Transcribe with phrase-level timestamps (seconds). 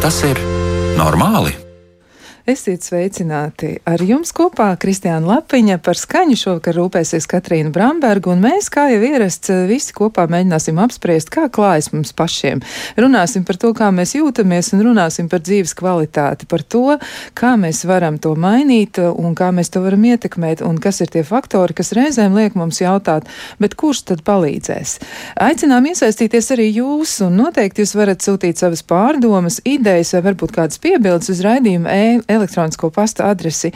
[0.00, 0.38] Tas ir
[0.96, 1.52] normāli?
[2.50, 3.76] Esiet sveicināti!
[3.86, 8.98] Ar jums kopā Kristiāna Lapiņa par skaņu šovakar rūpēsies Katrīna Bramberga, un mēs, kā jau
[9.06, 12.62] ierasts, visi kopā mēģināsim apspriest, kā klājas mums pašiem.
[12.98, 16.96] Runāsim par to, kā mēs jūtamies, un runāsim par dzīves kvalitāti, par to,
[17.38, 21.22] kā mēs varam to mainīt, un kā mēs to varam ietekmēt, un kas ir tie
[21.28, 23.30] faktori, kas reizēm liek mums jautāt,
[23.62, 24.96] bet kurš tad palīdzēs?
[25.46, 30.82] Aicinām iesaistīties arī jūs, un noteikti jūs varat sūtīt savas pārdomas, idejas vai varbūt kādas
[30.82, 33.70] piebildes uz raidījumu e elektronisko pasta adresi,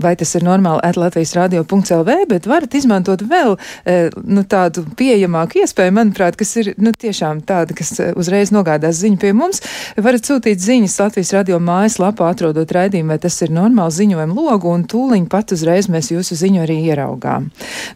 [0.00, 3.96] vai tas ir normāli at Latvijas radio.lv, bet varat izmantot vēl e,
[4.26, 9.20] nu, tādu pieejamāku iespēju, manuprāt, kas ir nu, tiešām tāda, kas e, uzreiz nogādās ziņu
[9.22, 9.62] pie mums.
[10.00, 14.86] Varat sūtīt ziņas Latvijas radio mājaslapā, atrodot raidījumu, vai tas ir normāli ziņojumu logu, un
[14.90, 17.50] tūliņ pat uzreiz mēs jūsu ziņu arī ieraugām.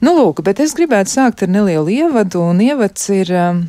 [0.05, 3.35] Nu, lūk, bet es gribētu sākt ar nelielu ievadu, un ievads ir.
[3.35, 3.65] Um,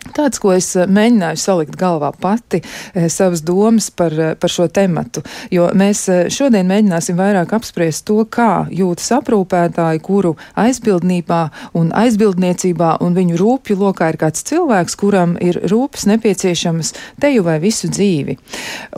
[0.00, 2.62] Tāds, ko es eh, mēģināju salikt galvā pati,
[2.94, 8.24] eh, savas domas par, eh, par šo tematu, jo mēs šodien mēģināsim vairāk apspriest to,
[8.24, 11.40] kā jūtas aprūpētāji, kuru aizbildnībā
[11.78, 17.58] un aizbildniecībā un viņu rūpju lokā ir kāds cilvēks, kuram ir rūpes nepieciešamas teju vai
[17.62, 18.38] visu dzīvi.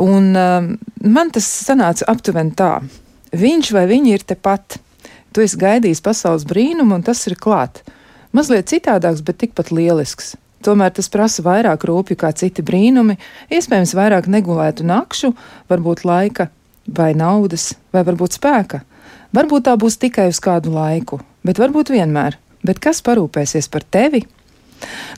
[0.00, 0.70] Un um,
[1.02, 2.76] man tas sanāca aptuveni tā.
[3.32, 4.78] Viņš vai viņa ir tepat.
[5.32, 7.82] Tu esi gaidījis pasaules brīnumu, un tas ir klāt.
[8.36, 10.36] Mazliet citādāks, bet tikpat lielisks.
[10.62, 13.18] Tomēr tas prasa vairāk rūpju kā citi brīnumi,
[13.52, 15.32] iespējams, vairāk negulētu nakšu,
[15.72, 16.48] varbūt laika
[16.86, 18.82] vai naudas, vai varbūt spēka.
[19.32, 22.38] Varbūt tā būs tikai uz kādu laiku, bet varbūt vienmēr.
[22.62, 24.22] Bet kas parūpēsies par tevi?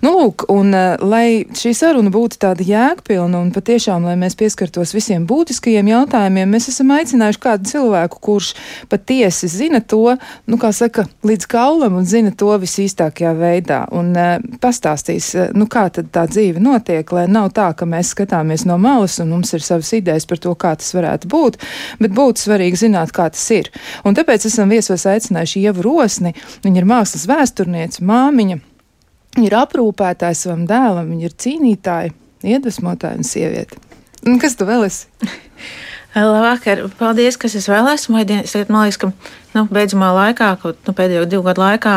[0.04, 4.92] Nu, lūk, un uh, lai šī saruna būtu tāda jēgpilna un patiešām, lai mēs pieskartos
[4.96, 8.50] visiem būtiskajiem jautājumiem, mēs esam aicinājuši kādu cilvēku, kurš
[8.92, 10.16] patiesi zina to,
[10.50, 13.80] nu, kā saka, līdz kaulam un zina to visīstākajā veidā.
[13.96, 18.12] Un uh, pastāstīs, uh, nu, kā tad tā dzīve notiek, lai nav tā, ka mēs
[18.12, 21.58] skatāmies no malas un mums ir savas idejas par to, kā tas varētu būt,
[22.02, 23.72] bet būtu svarīgi zināt, kā tas ir.
[24.04, 28.60] Un tāpēc esam viesos aicinājuši Ievu Rosni, viņa ir mākslas vēsturniece, māmiņa.
[29.42, 32.12] Ir aprūpētāja savam dēlam, viņa ir cīnītāja,
[32.46, 33.80] iedvesmotāja un sieviete.
[34.28, 35.08] Un kas tu vēl esi?
[36.14, 38.20] Labvakar, paldies, kas es vēl esmu.
[38.22, 39.10] Es man liekas, ka
[39.56, 41.96] nu, beidzamā laikā, kaut nu, pēdējo divu gadu laikā,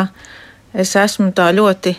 [0.73, 1.93] es esmu tā ļoti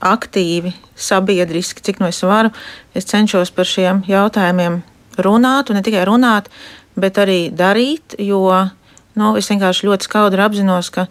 [0.00, 2.50] aktīvi, sabiedriski, cik no es varu.
[2.96, 4.80] Es cenšos par šiem jautājumiem
[5.22, 6.50] runāt, un ne tikai runāt,
[6.98, 8.42] bet arī darīt, jo
[9.14, 11.06] nu, es vienkārši ļoti skaudri apzinos, ka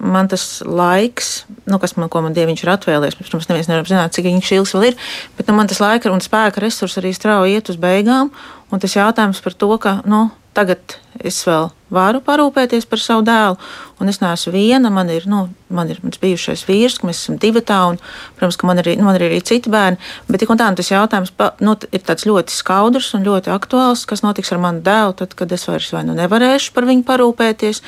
[0.00, 4.28] man tas laiks, nu, kas man, man dieviņš ir atvēlējis, protams, neviens nevar zināt, cik
[4.30, 4.98] viņš ilgs vēl ir,
[5.38, 8.32] bet nu, man tas laika un spēka resursi arī strauji iet uz beigām.
[8.70, 10.96] Un tas jautājums par to, ka nu, tagad
[11.26, 13.56] es vēl varu parūpēties par savu dēlu,
[14.00, 14.92] un es neesmu viena.
[14.94, 15.44] Man ir, nu,
[15.74, 17.98] man ir mans bijušais vīrs, ka mēs esam divi tā, un,
[18.38, 19.98] protams, ka man, arī, nu, man ir arī citi bērni.
[20.28, 23.52] Bet tik un tā, nu, tas jautājums pa, nu, ir tāds ļoti skaudrs un ļoti
[23.54, 27.06] aktuāls, kas notiks ar manu dēlu, tad, kad es vairs vai nu nevarēšu par viņu
[27.10, 27.82] parūpēties.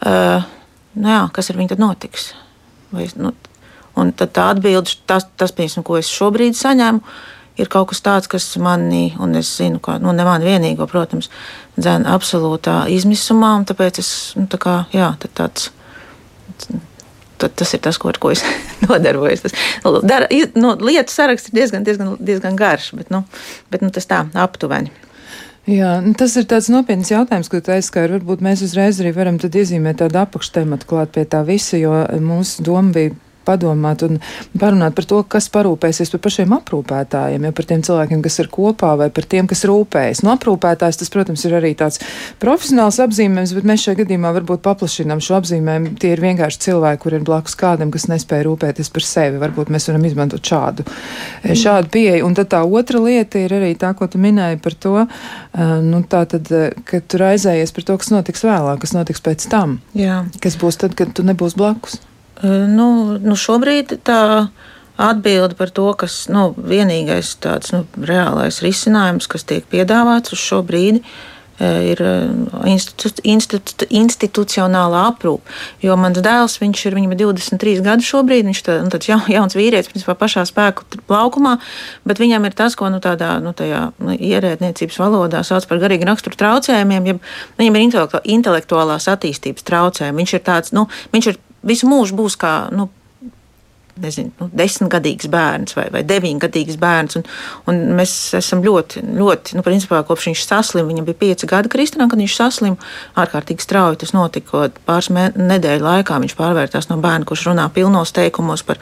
[0.00, 0.48] Uh,
[0.98, 2.30] nu jā, kas ar viņu tad notiks?
[2.90, 3.34] Vai, nu,
[4.00, 7.02] un tad tā atbilde, tas, tas piemēram, ko es šobrīd saņemu,
[7.60, 11.30] ir kaut kas tāds, kas manī, un es zinu, ka nu, ne man vienīgo, protams,
[11.78, 15.70] dzēna absolūtā izmisumā, un tāpēc es, nu, tā kā, jā, tāds.
[17.40, 18.42] Tad tas ir tas, ko, ar ko es
[18.84, 19.46] nodarbojos.
[19.46, 19.54] Tas
[20.04, 20.26] dara,
[20.60, 23.22] nu, lietu saraksts ir diezgan, diezgan, diezgan garš, bet, nu,
[23.72, 24.92] bet nu, tas tā aptuveni.
[25.68, 28.16] Jā, nu, tas ir tāds nopietns jautājums, ko tu aizskāri.
[28.16, 31.92] Varbūt mēs uzreiz arī varam iezīmēt tādu apakštematu klāt pie tā visa, jo
[32.24, 33.12] mūsu doma bija
[33.46, 34.18] padomāt un
[34.60, 38.92] parunāt par to, kas parūpēsies par pašiem aprūpētājiem, ja par tiem cilvēkiem, kas ir kopā
[39.00, 40.22] vai par tiem, kas rūpējas.
[40.24, 42.00] Nu, aprūpētājs tas, protams, ir arī tāds
[42.42, 45.94] profesionāls apzīmējums, bet mēs šajā gadījumā varbūt paplašinām šo apzīmējumu.
[46.00, 49.40] Tie ir vienkārši cilvēki, kur ir blakus kādam, kas nespēja rūpēties par sevi.
[49.42, 51.56] Varbūt mēs varam izmantot šādu, mm.
[51.62, 52.26] šādu pieeju.
[52.28, 54.94] Un tad tā otra lieta ir arī tā, ko tu minēji par to,
[55.86, 56.52] nu, tā tad,
[56.84, 59.80] ka tu raizējies par to, kas notiks vēlāk, kas notiks pēc tam.
[59.96, 60.22] Jā.
[60.42, 62.00] Kas būs tad, kad tu nebūsi blakus?
[62.42, 62.90] Nu,
[63.20, 64.20] nu šobrīd tā
[65.00, 70.60] atbilde par to, kas nu, vienīgais tāds nu, reālais risinājums, kas tiek piedāvāts uz šo
[70.66, 71.02] brīdi,
[71.60, 72.00] ir
[72.64, 75.44] institu, institu, institucionālā aprūpe.
[75.84, 79.56] Jo mans dēls, viņš ir, viņam ir 23 gadi šobrīd, viņš ir nu, tāds jauns
[79.58, 81.58] vīrietis, principā pašā spēku laukumā,
[82.08, 86.40] bet viņam ir tas, ko nu, tādā nu, nu, ierēdniecības valodā sauc par garīgu raksturu
[86.40, 87.18] traucējumiem, ja
[87.60, 88.00] viņam ir
[88.38, 90.24] intelektuālās attīstības traucējumi.
[90.24, 92.88] Viņš ir tāds, nu, viņš ir visu mūžu būs kā nu,
[94.00, 97.18] nezinu, nu, desmitgadīgs bērns vai, vai deviņgadīgs bērns.
[97.20, 97.26] Un,
[97.70, 102.10] un mēs esam ļoti, ļoti, nu, principā, kopš viņš saslima, viņam bija pieci gadi Kristānam,
[102.10, 102.90] kad viņš saslima.
[103.20, 104.68] ārkārtīgi strauji tas notika.
[104.86, 108.80] Pāris nedēļu laikā viņš pārvērtās no bērna, kurš runā pilnos teikumos par,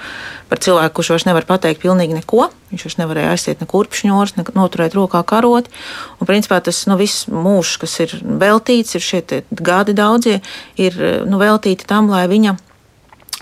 [0.50, 2.48] par cilvēku, kurš vairs nevar pateikt pilnīgi neko.
[2.72, 5.72] Viņš vairs nevarēja aiziet ne kurpšņos, ne noturēt rokā karoti.
[6.19, 10.40] Un, principā, tas nu, viss mūžs, kas ir veltīts, ir šie gadi daudzie,
[10.76, 10.98] ir
[11.28, 12.58] nu, veltīti tam, lai viņa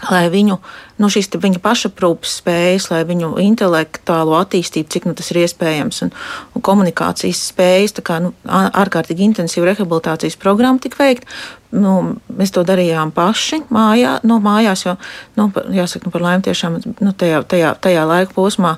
[0.04, 0.58] lai viņu,
[1.00, 6.12] nu, šīs viņa pašaprūpes spējas, lai viņu intelektuālo attīstību, cik nu, tas ir iespējams, un,
[6.52, 11.30] un komunikācijas spējas, tā kā nu, ārkārtīgi intensīva rehabilitācijas programma tika veikta.
[11.76, 11.96] Nu,
[12.32, 14.96] mēs to darījām paši mājā, no nu, mājās, jo,
[15.40, 18.76] nu, jāsaka, nu, par laimi tiešām nu, tajā, tajā, tajā laika posmā.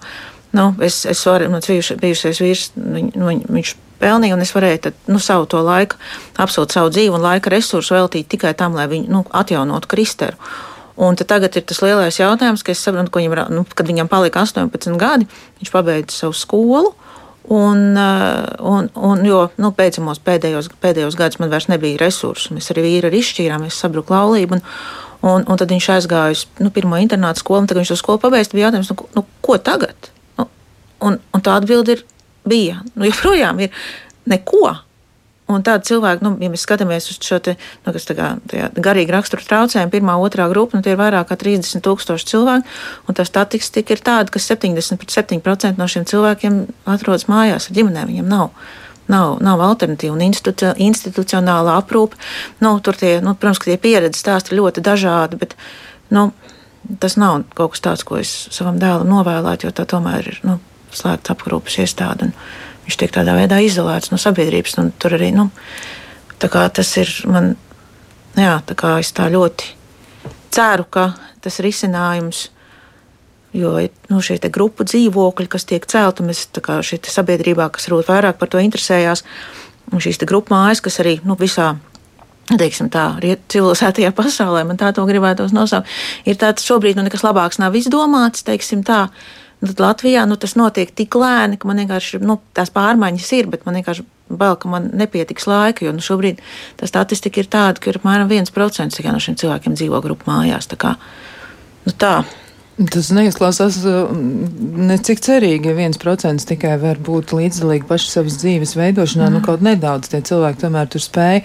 [0.55, 4.99] Nu, es, es varu, mans bijušais vīrs, viņ, nu, viņš pelnīja, un es varēju tad,
[5.11, 5.99] nu, savu to laiku,
[6.41, 10.39] absolūti savu dzīvi un laika resursu veltīt tikai tam, lai viņu nu, atjaunotu Kristeru.
[10.99, 14.43] Un tagad ir tas lielais jautājums, ka es saprotu, ka viņam, nu, kad viņam palika
[14.43, 15.29] 18 gadi,
[15.61, 16.91] viņš pabeidza savu skolu.
[17.49, 22.53] Un, eh, un, un, jo nu, beidzamos pēdējos, pēdējos gados man vairs nebija resursu.
[22.57, 24.59] Mēs arī vīri arī izšķīrāmies, sabruka laulība.
[24.59, 24.65] Un,
[25.23, 28.21] un, un tad viņš aizgāja uz nu, pirmo internātu skolu, un tad viņš to skolu
[28.27, 28.53] pabeidza.
[28.59, 30.11] Bija jautājums, nu, nu, ko tagad?
[30.37, 30.51] Nu,
[31.09, 32.05] un, un tā atbilde ir,
[32.49, 32.83] bija.
[32.99, 33.89] Nu, joprojām ir
[34.29, 34.75] neko.
[35.49, 37.55] Un tādi cilvēki, nu, ja mēs skatāmies uz šo te,
[37.87, 38.27] nu, kā,
[38.85, 42.75] garīgu raksturu traucējumu, pirmā, otrā grupa, nu, tie ir vairāk kā 30 tūkstoši cilvēku.
[43.09, 46.61] Un tā statistika ir tāda, ka 70% no šiem cilvēkiem
[46.93, 48.13] atrodas mājās ar ģimenēm.
[48.13, 48.53] Viņiem nav.
[49.09, 52.19] Nav, nav alternatīva un institu, institucionālā aprūpe.
[52.61, 55.57] Nu, tur tie, nu, protams, tie pieredzes stāsti ir ļoti dažādi, bet
[56.13, 56.29] nu,
[57.01, 60.59] tas nav kaut kas tāds, ko es savam dēlam novēlētu, jo tā tomēr ir nu,
[60.93, 62.29] slēgta aprūpes iestāde.
[62.29, 62.37] Un,
[62.89, 64.79] viņš tiek tādā veidā izolēts no sabiedrības.
[64.97, 65.51] Tur arī nu,
[66.73, 67.53] tas ir man,
[68.33, 69.75] jā, tā es tā ļoti
[70.55, 71.11] ceru, ka
[71.45, 72.49] tas risinājums.
[73.57, 73.79] Jo
[74.13, 78.61] nu, šie grupu dzīvokļi, kas tiek celti, mēs kā sabiedrībā, kas varbūt vairāk par to
[78.61, 79.23] interesējās,
[79.89, 81.75] un šīs grupu mājas, kas arī nu, visā
[82.49, 83.11] teiksim, tā,
[83.53, 85.89] civilizētajā pasaulē, man tā to gribētos nosaukt,
[86.29, 89.09] ir tāds šobrīd nu, nekas labāks nav izdomāts, teiksim tā.
[89.59, 93.65] Tad Latvijā nu, tas notiek tik lēni, ka man vienkārši nu, tās pārmaiņas ir, bet
[93.67, 95.87] man vienkārši bail, ka man nepietiks laika.
[95.87, 96.43] Jo nu, šobrīd
[96.79, 100.71] tā statistika ir tāda, ka ir apmēram 1% no šiem cilvēkiem dzīvo grupu mājās.
[100.71, 100.95] Tā kā,
[101.87, 102.21] nu, tā.
[102.79, 109.27] Tas neizklausās necik cerīgi, ja viens procents tikai var būt līdzdalīgi paši savas dzīves veidošanā.
[109.27, 109.35] Mm.
[109.35, 111.41] Nu, kaut nedaudz tie cilvēki tomēr tur spēj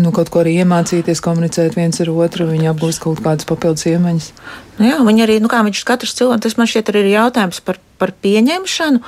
[0.00, 4.30] nu, kaut ko arī iemācīties, komunicēt viens ar otru, viņi apgūst kaut kādas papildus iemaņas.
[4.78, 7.58] Nu jā, viņi arī, nu kā viņš katrs cilvēks, tas man šķiet arī ir jautājums
[7.60, 9.02] par, par pieņemšanu,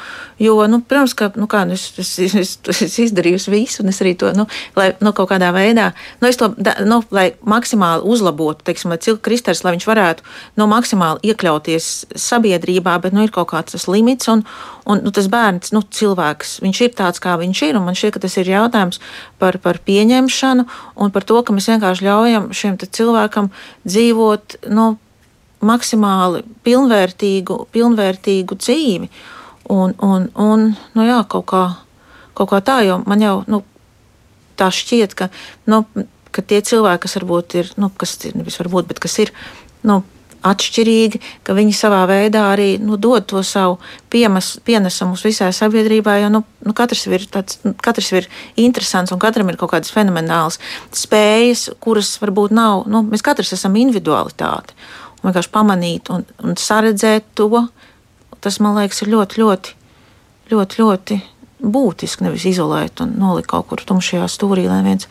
[0.45, 2.51] jo, nu, protams, ka, nu kā, nu, es, es, es,
[2.85, 4.45] es izdarīju visu, un es arī to, nu,
[4.77, 5.89] lai, nu, kaut kādā veidā,
[6.21, 10.27] nu, es to, da, nu, lai maksimāli uzlabotu, teiksim, lai cilvēks kristers, lai viņš varētu,
[10.61, 14.45] nu, maksimāli iekļauties sabiedrībā, bet, nu, ir kaut kāds tas limits, un,
[14.85, 18.19] un nu, tas bērns, nu, cilvēks, viņš ir tāds, kā viņš ir, un man šķiet,
[18.19, 19.01] ka tas ir jautājums
[19.41, 20.69] par, par pieņemšanu
[21.01, 23.49] un par to, ka mēs vienkārši ļaujam šiem cilvēkam
[23.89, 24.93] dzīvot, nu,
[25.67, 29.11] maksimāli pilnvērtīgu, pilnvērtīgu dzīvi.
[29.73, 30.67] Un, un, un
[30.97, 31.63] nu jā, kaut, kā,
[32.37, 33.63] kaut kā tā, jo man jau nu,
[34.61, 35.31] tā šķiet, ka,
[35.71, 35.83] nu,
[36.35, 39.33] ka tie cilvēki, kas varbūt ir, nu, kas nevis varbūt, bet kas ir,
[39.89, 40.03] nu,
[40.45, 43.79] atšķirīgi, ka viņi savā veidā arī nu, dod to savu
[44.13, 46.19] piemas, pienesumu visai sabiedrībai.
[46.25, 48.29] Jo nu, nu, katrs, ir tāds, nu, katrs ir
[48.61, 50.61] interesants un katram ir kaut kādas fenomenālas
[50.95, 52.85] spējas, kuras varbūt nav.
[52.91, 54.77] Nu, mēs katrs esam individualitāti
[55.25, 57.67] vienkārši pamanīt un, un saredzēt to,
[58.45, 59.75] tas man liekas ir ļoti, ļoti,
[60.53, 61.21] ļoti, ļoti
[61.65, 62.27] būtiski.
[62.27, 65.09] Nevis izolēt un nolikt kaut kur tumšajā stūrī, lai viens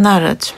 [0.00, 0.52] neredz.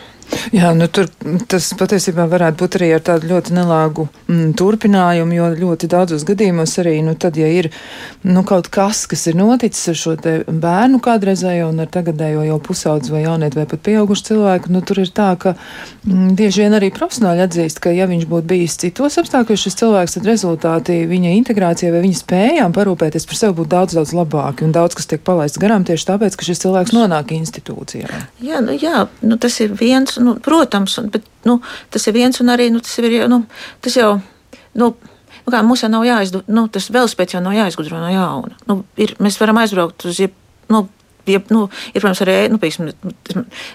[0.55, 1.09] Jā, nu tur
[1.51, 6.75] tas patiesībā varētu būt arī ar tādu ļoti nelāgu mm, turpinājumu, jo ļoti daudzos gadījumos
[6.83, 7.69] arī, nu tad, ja ir,
[8.27, 12.59] nu, kaut kas, kas ir noticis ar šo te bērnu kādreizējo un ar tagadējo jau
[12.63, 16.79] pusaudzi vai jaunieti vai pat pieaugušu cilvēku, nu tur ir tā, ka mm, bieži vien
[16.79, 21.35] arī profesionāļi atzīst, ka ja viņš būtu bijis citos apstākļos šis cilvēks, tad rezultāti viņa
[21.41, 25.23] integrācijai vai viņa spējām parūpēties par sevi būtu daudz, daudz labāki un daudz, kas tiek
[25.27, 28.23] palaists garām tieši tāpēc, ka šis cilvēks nonāk institūcijā.
[28.43, 31.59] Jā, nu, jā nu, tas ir viens nu, protams, bet nu,
[31.91, 33.45] tas ir viens un arī nu, tas, ir, nu,
[33.85, 34.17] tas jau.
[34.77, 34.95] Nu,
[35.47, 38.57] Nu, kā, mums jau nav jāizdod, nu, tas velospēks jau nav jāizgudro no jauna.
[38.67, 40.19] Nu, ir, mēs varam aizbraukt uz,
[40.75, 40.81] nu,
[41.27, 42.91] ja, nu, ir, protams, arī nu, pieksim,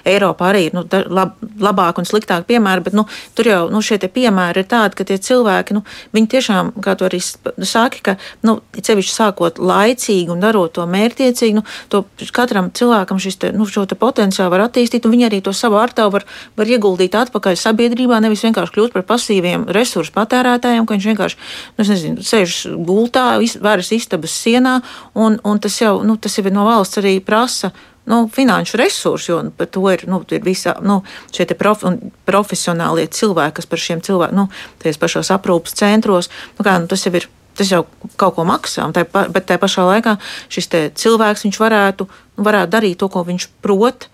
[0.08, 3.05] Eiropā arī ir nu, lab, labāk un sliktāk piemēri, bet nu,
[3.38, 5.84] tur jau nu, šie piemēri ir tādi, ka tie cilvēki, nu,
[6.15, 8.17] viņi tiešām, kā tu arī saki, ka
[8.48, 12.03] nu, cevišķi sākot laicīgi un darot to mērķiecīgi, nu, to
[12.36, 16.15] katram cilvēkam šis te, nu, te potenciālu var attīstīt, un viņi arī to savu artavu
[16.17, 16.27] var,
[16.60, 21.39] var ieguldīt atpakaļ sabiedrībā, nevis vienkārši kļūt par pasīviem resursu patērētājiem, ka viņš vienkārši,
[21.77, 23.27] nu, nezinu, sēž gultā,
[23.63, 24.79] varas istabas sienā,
[25.13, 27.71] un, un tas jau, nu, tas jau no valsts arī prasa
[28.05, 31.01] nu, finanšu resursi, un par to ir, nu, ir visā, nu,
[31.33, 31.83] šie prof,
[32.25, 34.48] profesionālie cilvēki, kas par šiem cilvēkiem, nu,
[34.81, 37.29] tajos pašos aprūpas centros, nu, kā, nu, tas jau ir.
[37.51, 37.81] Tas jau
[38.15, 40.13] kaut ko maksā, tā, bet tajā pašā laikā
[40.48, 42.05] šis cilvēks varētu,
[42.39, 44.07] varētu darīt to, ko viņš prot,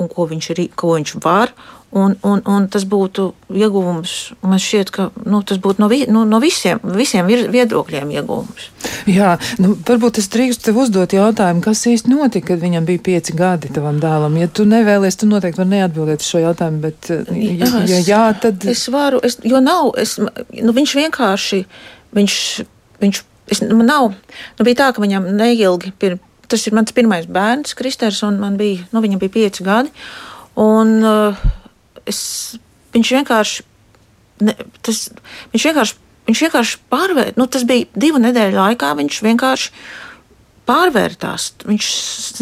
[0.00, 1.52] un ko viņš, ir, ko viņš var,
[1.90, 4.34] Un, un, un tas būtu ieguvums.
[4.44, 8.66] Man šķiet, ka nu, tas būtu no, vi, nu, no visiem, visiem viedokļiem ieguvums.
[9.08, 13.32] Jā, nu, varbūt es drīkstu tev uzdot jautājumu, kas īsti notika, kad viņam bija pieci
[13.38, 14.36] gadi tavam dēlam.
[14.36, 18.68] Ja tu nevēlies, tu noteikti vari neatbildēt šo jautājumu, bet ja, jā, ja jā, tad.
[18.68, 21.64] Es varu, es, jo nav, es, nu, viņš vienkārši,
[22.20, 22.38] viņš,
[23.00, 23.22] viņš,
[23.54, 26.24] es, man nav, nu, bija tā, ka viņam neilgi pirms.
[26.48, 29.90] Tas ir mans pirmais bērns, Kristers, un man bija, nu, viņam bija pieci gadi.
[30.56, 31.42] Un, uh,
[32.08, 32.20] es,
[32.96, 33.64] viņš vienkārši,
[34.48, 35.06] ne, tas,
[35.54, 39.72] viņš vienkārši, viņš vienkārši pārvērt, nu, tas bija divu nedēļu laikā, viņš vienkārši
[40.68, 41.46] pārvērtās.
[41.64, 41.86] Viņš,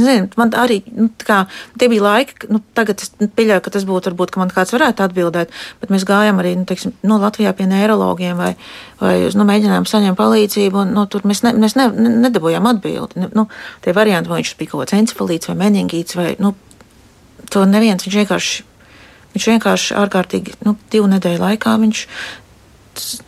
[0.03, 1.45] nezinu, man arī, nu, kā,
[1.79, 5.05] tie bija laiki, nu, tagad es pieļauju, ka tas būtu, varbūt, ka man kāds varētu
[5.07, 8.53] atbildēt, bet mēs gājām arī, nu, teiksim, no nu, Latvijā pie neirologiem vai,
[8.99, 11.89] vai nu, mēģinājām saņemt palīdzību, un, nu, tur mēs, ne, mēs ne,
[12.27, 13.29] nedabūjām atbildi.
[13.37, 13.47] Nu,
[13.87, 16.57] tie varianti, vai viņš bija kaut kāds encefalīts vai meningīts vai, nu,
[17.53, 18.67] to neviens, viņš vienkārši
[19.37, 22.05] Viņš vienkārši ārkārtīgi, nu, divu nedēļu laikā viņš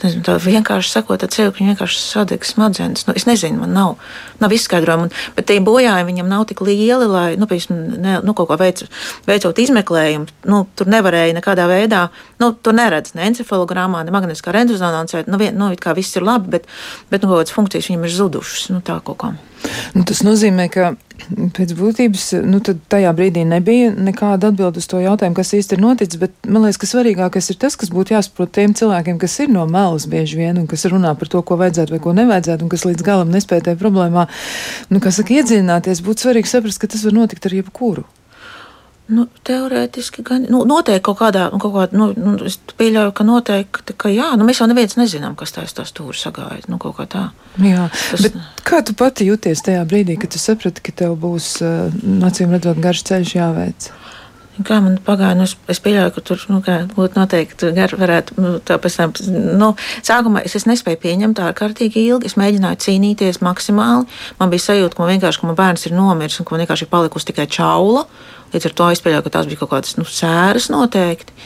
[0.02, 3.04] nezinu, tā vienkārši sakot, tad cilvēks vienkārši sadegs smadzenes.
[3.08, 3.94] Nu, es nezinu, man nav,
[4.42, 8.50] nav izskaidrojumu, bet tie bojājumi viņam nav tik lieli, lai, nu, piemēram, ne, nu, kaut
[8.50, 8.84] ko veic,
[9.28, 12.06] veicot izmeklējumu, nu, tur nevarēja nekādā veidā,
[12.42, 16.26] nu, to neredz ne encefalogramā, ne magnetiskā rezonansē, nu, vien, nu, it kā viss ir
[16.26, 16.68] labi, bet,
[17.12, 19.34] bet nu, kaut kādas funkcijas viņam ir zudušas, nu, tā kaut kā.
[19.96, 20.92] Nu, tas nozīmē, ka
[21.56, 26.20] pēc būtības nu, tajā brīdī nebija nekāda atbilde uz to jautājumu, kas īsti ir noticis.
[26.20, 29.66] Bet man liekas, ka svarīgākais ir tas, kas būtu jāsaprot tiem cilvēkiem, kas ir no
[29.70, 32.86] malas bieži vien un kas runā par to, ko vajadzētu vai ko nevajadzētu, un kas
[32.88, 34.28] līdz galam nespēja tajā problēmā,
[34.92, 36.04] nu, kā saka, iedzināties.
[36.06, 38.06] Būtu svarīgi saprast, ka tas var notikt ar jebkuru.
[39.08, 43.24] Nu, teorētiski gan nu, noteikti kaut kādā, nu, kaut kādā nu, nu, es pieļauju, ka
[43.24, 46.66] noteikti, ka jā, nu, mēs jau neviens nezinām, kas tās tās stūri sagāja.
[46.68, 47.22] Nu, kaut kā tā.
[47.64, 48.36] Jā, Tas, bet
[48.68, 51.54] kā tu pati jūties tajā brīdī, kad tu saprati, ka tev būs,
[52.28, 53.88] acīm redzot, garš ceļš jāveic?
[54.66, 56.58] Kā man pagāja, nu, es, pieļauju, ka tur nu,
[56.94, 59.12] būtu noteikti gar, varētu, nu, tam,
[59.60, 59.68] nu,
[60.06, 64.08] sākumā es, es nespēju pieņemt tā kārtīgi ilgi, es mēģināju cīnīties maksimāli,
[64.40, 66.88] man bija sajūta, ka man vienkārši, ka man bērns ir nomiris un ka man vienkārši
[66.88, 68.04] ir palikusi tikai čaula,
[68.54, 71.36] līdz ar to es pieļauju, ka tās bija kaut kādas, nu, sēras noteikti.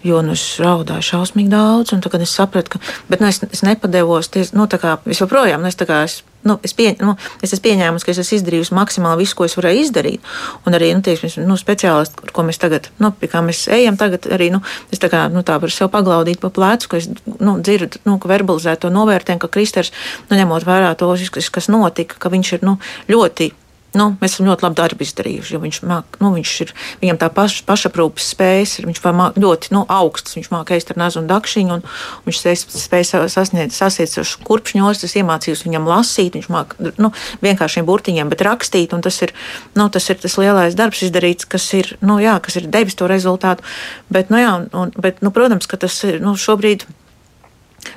[0.00, 2.78] Jo nu, es raudāju šausmīgi daudz, un tagad es sapratu, ka
[3.10, 4.30] bet, nu, es, es nepadevos.
[4.32, 7.66] Ties, nu, kā, es joprojām nu, es, kā, es, nu, es, pie, nu, es esmu
[7.66, 10.32] pieņēmusi, ka es esmu izdarījusi maksimāli visu, ko es varēju izdarīt.
[10.64, 14.24] Un arī nu, tieksim, nu, speciālisti, ko mēs tagad, nu, pie kā mēs ejam, tagad
[14.32, 17.58] arī nu, es tā kā, nu, tā varu sev paglaudīt pa plecu, ka es nu,
[17.60, 19.92] dzirdu, nu, ka verbalizēt to novērtējumu, ka Kristers,
[20.30, 22.78] nu, ņemot vērā to, kas notika, ka viņš ir nu,
[23.12, 23.52] ļoti
[23.90, 25.58] Nu, mēs esam ļoti labi darbu izdarījuši.
[25.64, 29.82] Viņš, māk, nu, viņš ir, viņam tā paš, pašaprūpes spējas, ir, viņš māk, ļoti nu,
[29.90, 30.36] augsts.
[30.38, 31.82] Viņš māca nazu un dakšiņu, un
[32.28, 36.38] viņš spēja sasniegt, sasiet uz kurpšņos, tas iemācījis viņam lasīt.
[36.38, 37.10] Viņš māca nu,
[37.42, 38.94] vienkāršiem burtiņiem, bet rakstīt.
[39.02, 39.34] Tas ir,
[39.74, 43.10] nu, tas ir tas lielais darbs izdarīts, kas ir, nu, jā, kas ir devis to
[43.10, 43.66] rezultātu.
[44.12, 46.86] Bet, nu, jā, un, bet nu, protams, ka tas ir nu, šobrīd,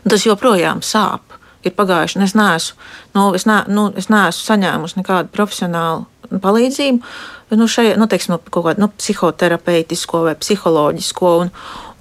[0.09, 1.32] tas joprojām sāp
[1.63, 6.05] ir pagājuši, un es neesmu, nu, es ne, nu, es neesmu saņēmusi nekādu profesionālu
[6.43, 7.15] palīdzību.
[7.53, 11.51] Nu, šeit, nu, teiksim, no kaut kāda nu, psihoterapeitisko vai psiholoģisko, un,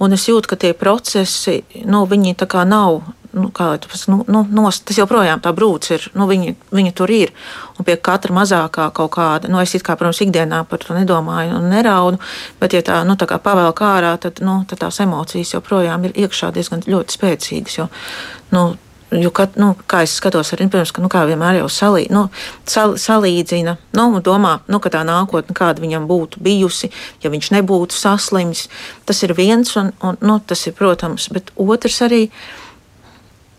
[0.01, 3.03] un es jūtu, ka tie procesi, nu, viņi tā kā nav
[3.33, 6.05] nu, tas, nu, nu, nos, tas joprojām tā brūce ir.
[6.17, 7.33] Nu, viņa, viņa tur ir.
[7.79, 11.69] Un pie katra mazākā kaut kāda, nu, es kā, protams, ikdienā par to nedomāju un
[11.73, 12.21] neraudu,
[12.61, 16.17] bet, ja tā, nu, tā kā pavēl kārā, tad, nu, tad tās emocijas joprojām ir
[16.25, 17.79] iekšā diezgan ļoti spēcīgas.
[17.81, 17.89] Jo,
[18.53, 18.67] nu,
[19.13, 22.23] Jo, kad, nu, kā es skatos, arī, protams, ka nu, vienmēr jau salī, nu,
[22.69, 26.89] sal, salīdzina, nu, domā, nu, ka tā nākotne, kāda viņam būtu bijusi,
[27.21, 28.65] ja viņš nebūtu saslims.
[29.05, 32.23] Tas ir viens, un, un nu, tas ir, protams, bet otrs arī.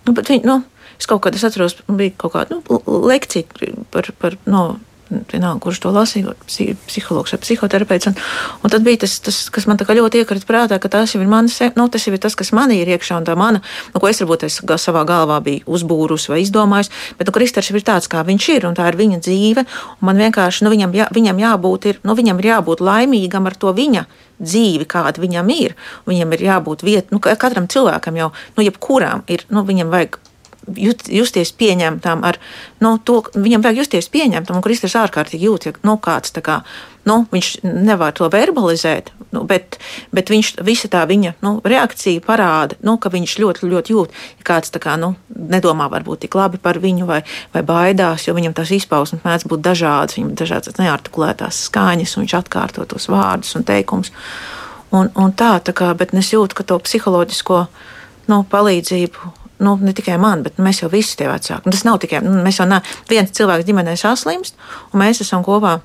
[0.09, 0.59] Nu, bet, viņ, nu,
[0.99, 4.65] es kaut kādā atceros, bija kaut kāda nu, lekcija par, par no,
[5.31, 6.35] vienalga, kurš to lasīja,
[6.89, 8.11] psihologs vai psihoterapeits.
[8.11, 8.19] Un,
[8.65, 11.57] un tad bija tas, tas, kas man ļoti iekrita prātā, ka tas jau ir mans,
[11.79, 13.63] nu, tas jau ir tas, kas manī ir iekšā, un tā mana,
[13.95, 17.87] nu, ko es varbūt es savā galvā biju uzbūrus vai izdomājis, bet nu, Kristers ir
[17.87, 19.67] tāds, kā viņš ir, un tā ir viņa dzīve.
[20.05, 23.75] Man vienkārši, nu, viņam, jā, viņam jābūt, ir, nu, viņam ir jābūt laimīgam ar to
[23.75, 24.07] viņa
[24.43, 25.75] dzīvi, kāda viņam ir.
[26.09, 30.19] Viņam ir jābūt vietai, nu, katram cilvēkam jau, nu, jebkuram ir, nu, viņam vajag
[30.77, 32.39] jut, justies pieņemtam, ar
[32.83, 36.63] nu, to, viņam vajag justies pieņemtam, un Kristus ārkārtīgi jūt, ja nu, kāds tā kā.
[37.05, 39.77] Nu, viņš nevar to verbalizēt, nu, bet,
[40.17, 44.47] bet viņš, visa tā viņa nu, reakcija parāda, nu, ka viņš ļoti, ļoti jūt, ja
[44.49, 47.21] kāds kā, nu, nedomā varbūt tik labi par viņu vai,
[47.53, 52.25] vai baidās, jo viņam tās izpausmes mēdz būt dažādas, viņam ir dažādas neartikulētās skaņas, un
[52.25, 54.15] viņš atkārto tos vārdus un teikumus.
[54.95, 57.65] Un, un tā, tā kā, bet es jūtu, ka to psiholoģisko
[58.33, 61.65] nu, palīdzību nu, ne tikai man, bet mēs jau visi tie vecāki.
[61.67, 64.59] Nu, tas nav tikai nu, mēs jau ne, viens cilvēks ģimenē saslimst,
[64.93, 65.81] un mēs esam kopā.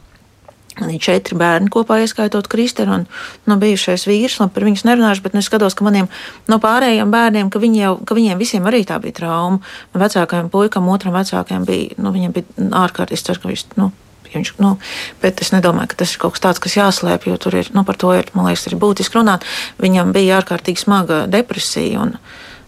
[0.79, 3.05] Man ir četri bērni kopā, ieskaitot Kristēnu un
[3.50, 4.38] nu, bijušais vīrs.
[4.39, 6.07] Labi, par viņus nerunāšu, bet nu, es skatos, ka maniem
[6.48, 9.59] no pārējiem bērniem, ka, viņi jau, ka viņiem visiem arī tā bija trauma.
[9.98, 13.89] Vecākajam puikam, otram vecākajam bija, nu, viņam bija ārkārtīgi, es ceru, ka viņš, nu,
[14.29, 14.75] Viņš, nu,
[15.24, 17.81] bet es nedomāju, ka tas ir kaut kas tāds, kas jāslēpj, jo tur ir, nu,
[17.88, 19.45] par to ir, man liekas, ir būtiski runāt.
[19.81, 22.03] Viņam bija ārkārtīgi smaga depresija.
[22.03, 22.13] Un,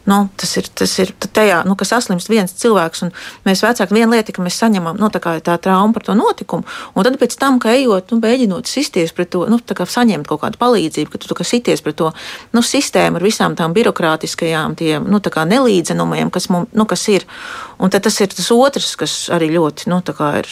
[0.05, 3.11] Nu, tas ir, tas ir tajā, nu, kas saslimst viens cilvēks, un
[3.45, 6.65] mēs vecāki viena lieta, ka mēs saņemam nu, tā, tā traumu par to notikumu,
[6.97, 10.57] un tad pēc tam, ka ejot, nu, mēģinot sisties pret to, nu, saņemt kaut kādu
[10.61, 12.09] palīdzību, ka tu kā sities pret to
[12.55, 17.27] nu, sistēmu ar visām tām birokrātiskajām, tiem, nu, nelīdzenumiem, kas, mums, nu, kas ir.
[17.77, 20.49] Un tad tas ir tas otrs, kas arī ļoti, nu, tā kā ir.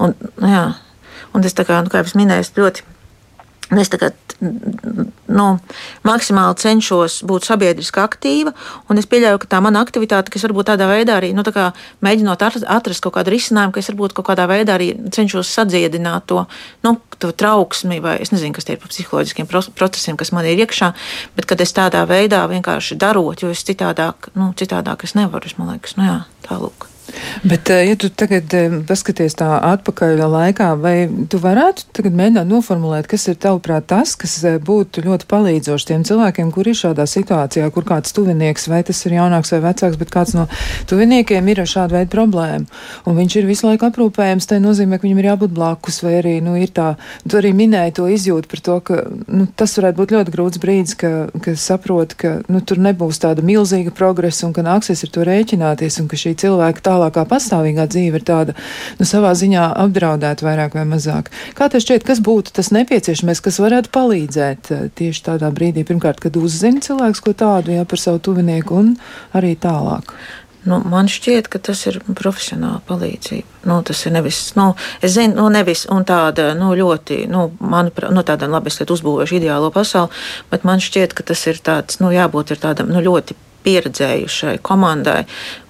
[0.00, 0.12] Un,
[0.44, 0.64] jā,
[1.32, 2.84] un es tā kā, nu, kā jau minēju, ļoti
[3.78, 5.44] Es tagad nu,
[6.02, 8.50] maksimāli cenšos būt sabiedriski aktīva,
[8.90, 11.68] un es pieļauju, ka tā mana aktivitāte, kas varbūt tādā veidā arī nu, tā
[12.02, 16.42] mēģinot atrast kaut kādu risinājumu, ka es varbūt kaut kādā veidā arī cenšos sadziedināt to,
[16.86, 20.64] nu, to trauksmi, vai es nezinu, kas tie ir par psiholoģiskiem procesiem, kas man ir
[20.64, 20.90] iekšā,
[21.38, 25.60] bet kad es tādā veidā vienkārši darot, jo es citādāk, nu, citādāk es nevaru, es
[25.60, 26.89] man liekas, nu jā, tālūk.
[27.42, 32.48] Bet, eh, ja tu tagad eh, paskaties tā atpakaļ laikā, vai tu varētu tagad mēģināt
[32.50, 37.06] noformulēt, kas ir tavuprāt tas, kas eh, būtu ļoti palīdzoši tiem cilvēkiem, kur ir šādā
[37.08, 40.46] situācijā, kur kāds tuvinieks, vai tas ir jaunāks vai vecāks, bet kāds no
[40.90, 42.68] tuviniekiem ir ar šādu veidu problēmu,
[43.06, 46.36] un viņš ir visu laiku aprūpējams, tai nozīmē, ka viņam ir jābūt blakus, vai arī,
[46.44, 46.92] nu, ir tā,
[47.24, 49.00] tu arī minēji to izjūtu par to, ka,
[49.32, 53.44] nu, tas varētu būt ļoti grūts brīdis, ka, ka saprot, ka, nu, tur nebūs tāda
[53.46, 57.86] milzīga progresa un ka nāksies ar to rēķināties un ka šī cilvēka tālāk tālākā pastāvīgā
[57.90, 58.56] dzīve ir tāda,
[58.98, 61.30] nu, savā ziņā apdraudēta vairāk vai mazāk.
[61.56, 66.20] Kā tev šķiet, kas būtu tas nepieciešamais, kas varētu palīdzēt eh, tieši tādā brīdī, pirmkārt,
[66.20, 68.94] kad uzzina cilvēks ko tādu, jā, par savu tuvinieku un
[69.36, 70.14] arī tālāk?
[70.68, 73.62] Nu, man šķiet, ka tas ir profesionāla palīdzība.
[73.64, 78.20] Nu, tas ir nevis, nu, es zinu, nu, nevis tāda nu, ļoti, nu, manuprāt, nu,
[78.28, 80.12] tāda labi, es uzbūvēšu ideālo pasauli,
[80.52, 85.24] bet man šķiet, ka tas ir tāds, nu, jābūt tādam nu, ļoti pieredzējušai komandai,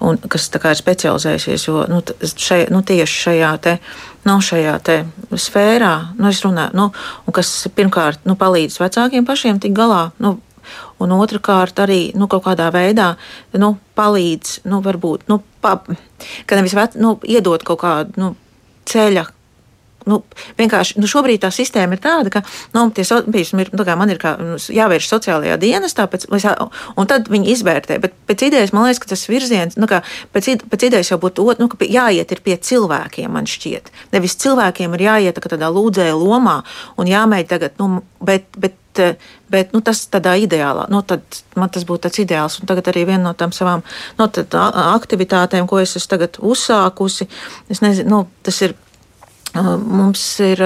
[0.05, 2.03] un, kas ir specializējusies jo, nu,
[2.35, 3.76] šai, nu, tieši šajā te,
[4.29, 4.76] nu, šajā
[5.35, 6.90] sfērā, nu, runāju, nu,
[7.35, 10.09] kas pirmkārt nu, palīdz vecākiem pašiem tikt galā.
[10.22, 10.38] Nu,
[11.00, 13.14] Un otrkārt, arī nu, kaut kādā veidā
[13.59, 15.79] nu, palīdz, nu, varbūt, nu, pa,
[16.46, 18.29] ka nevis vec, nu, iedot kaut kādu nu,
[18.90, 19.24] ceļa
[20.09, 20.21] nu,
[20.59, 22.43] vienkārši nu, šobrīd tā sistēma ir tāda, ka
[22.77, 27.31] nu, tie, piemēram, ir, nu, man ir kā, nu, jāvērš sociālajā dienestā, pēc, un tad
[27.33, 28.01] viņi izvērtē.
[28.03, 30.03] Bet pēc idejas man liekas, ka tas virziens, nu, kā,
[30.35, 33.93] pēc, pēc idejas jau būtu ot, nu, jāiet pie cilvēkiem, man šķiet.
[34.15, 36.61] Nevis cilvēkiem ir jāiet tā tādā lūdzēja lomā
[37.01, 38.77] un jāmēģina tagad, nu, bet, bet
[39.51, 41.23] bet nu, tas tādā ideālā, nu, tad
[41.59, 42.59] man tas būtu tāds ideāls.
[42.61, 43.85] Un tagad arī viena no tām savām
[44.19, 47.29] nu, aktivitātēm, ko es esmu uzsākusi,
[47.71, 48.75] es nezinu, nu, tas ir
[49.55, 50.63] Mums ir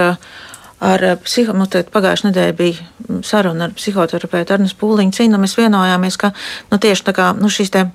[0.84, 5.40] ar psiho, nu, pagājušajā nedēļā bija saruna ar psihoterapeitu Arnēs Pūliņu cīnu.
[5.40, 6.34] Mēs vienojāmies, ka
[6.70, 7.86] nu, tieši tā kā nu, šīs te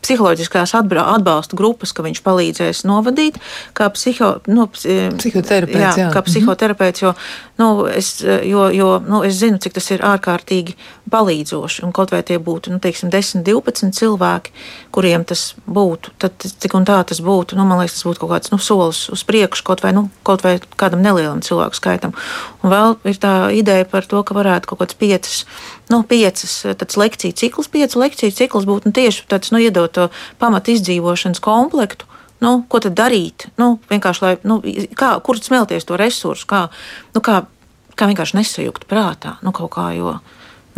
[0.00, 3.36] psiholoģiskās atbalsta grupas, ka viņš palīdzēs novadīt,
[3.76, 5.80] kā, psiho, nu, psihoterapeits.
[5.80, 6.08] Jā, jā.
[6.14, 6.28] kā mhm.
[6.28, 7.12] psihoterapeits, jo,
[7.60, 10.76] nu, es, jo, jo nu, es zinu, cik tas ir ārkārtīgi
[11.12, 11.84] palīdzoši.
[11.84, 14.54] Un kaut vai tie būtu nu, teiksim, 10, 12 cilvēki,
[14.94, 18.32] kuriem tas būtu, tad cik un tā tas būtu, nu, man liekas, tas būtu kaut
[18.32, 22.16] kāds nu, solis uz priekšu, kaut vai, nu, kaut vai kādam nelielam cilvēku skaitam.
[22.64, 25.44] Un vēl ir tā ideja par to, ka varētu kaut kāds piecas
[25.90, 26.64] nu, piecas
[26.96, 30.08] lekciju cikls, piecu lekciju cikls būtu nu, tieši tāds nu, iedot to
[30.40, 32.08] pamatu izdzīvošanas komplektu.
[32.40, 33.50] Nu, ko tad darīt?
[33.60, 34.60] Nu, vienkārši, lai, nu,
[34.96, 36.62] kā, kur smelties to resursu, kā,
[37.12, 37.42] nu, kā,
[37.98, 39.36] kā vienkārši nesajukt prātā.
[39.44, 40.14] Nu, kā, jo,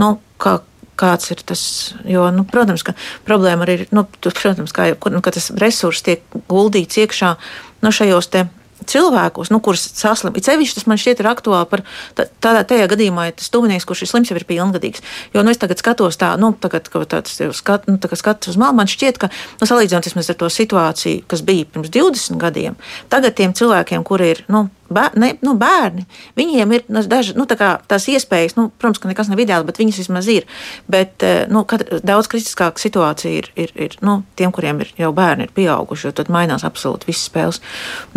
[0.02, 0.56] nu, kā,
[0.98, 1.62] kāds ir tas.
[2.08, 2.96] Jo, nu, protams, ka
[3.28, 7.36] problēma arī ir, nu, protams, kā, nu, ka tas resurs tiek guldīts iekšā
[7.82, 8.46] nu, šajos te
[8.88, 10.34] cilvēkos, nu, kurus saslim.
[10.38, 11.84] It sevišķi tas man šķiet ir aktuāli par
[12.16, 15.04] tādā tajā gadījumā, ja tas tuvinieks, kurš ir slims, jau ir pilngadīgs.
[15.34, 18.60] Jo, nu, es tagad skatos tā, nu, tagad, ka tāds skat, nu, tā skatos uz
[18.60, 22.78] malu, man šķiet, ka, nu, salīdzinot ar to situāciju, kas bija pirms 20 gadiem,
[23.12, 26.06] tagad tiem cilvēkiem, kuri ir, nu, bēr, ne, nu, bērni,
[26.38, 27.56] viņiem ir nu, daži, nu, tā
[27.88, 30.46] tās iespējas, nu, protams, ka nekas nav ideāli, bet viņas vismaz ir.
[30.90, 31.64] Bet eh, nu,
[32.02, 36.14] daudz kritiskāka situācija ir, ir, ir nu, tiem, kuriem ir jau bērni ir pieauguši, jo
[36.20, 37.62] tad mainās absolūti visas spēles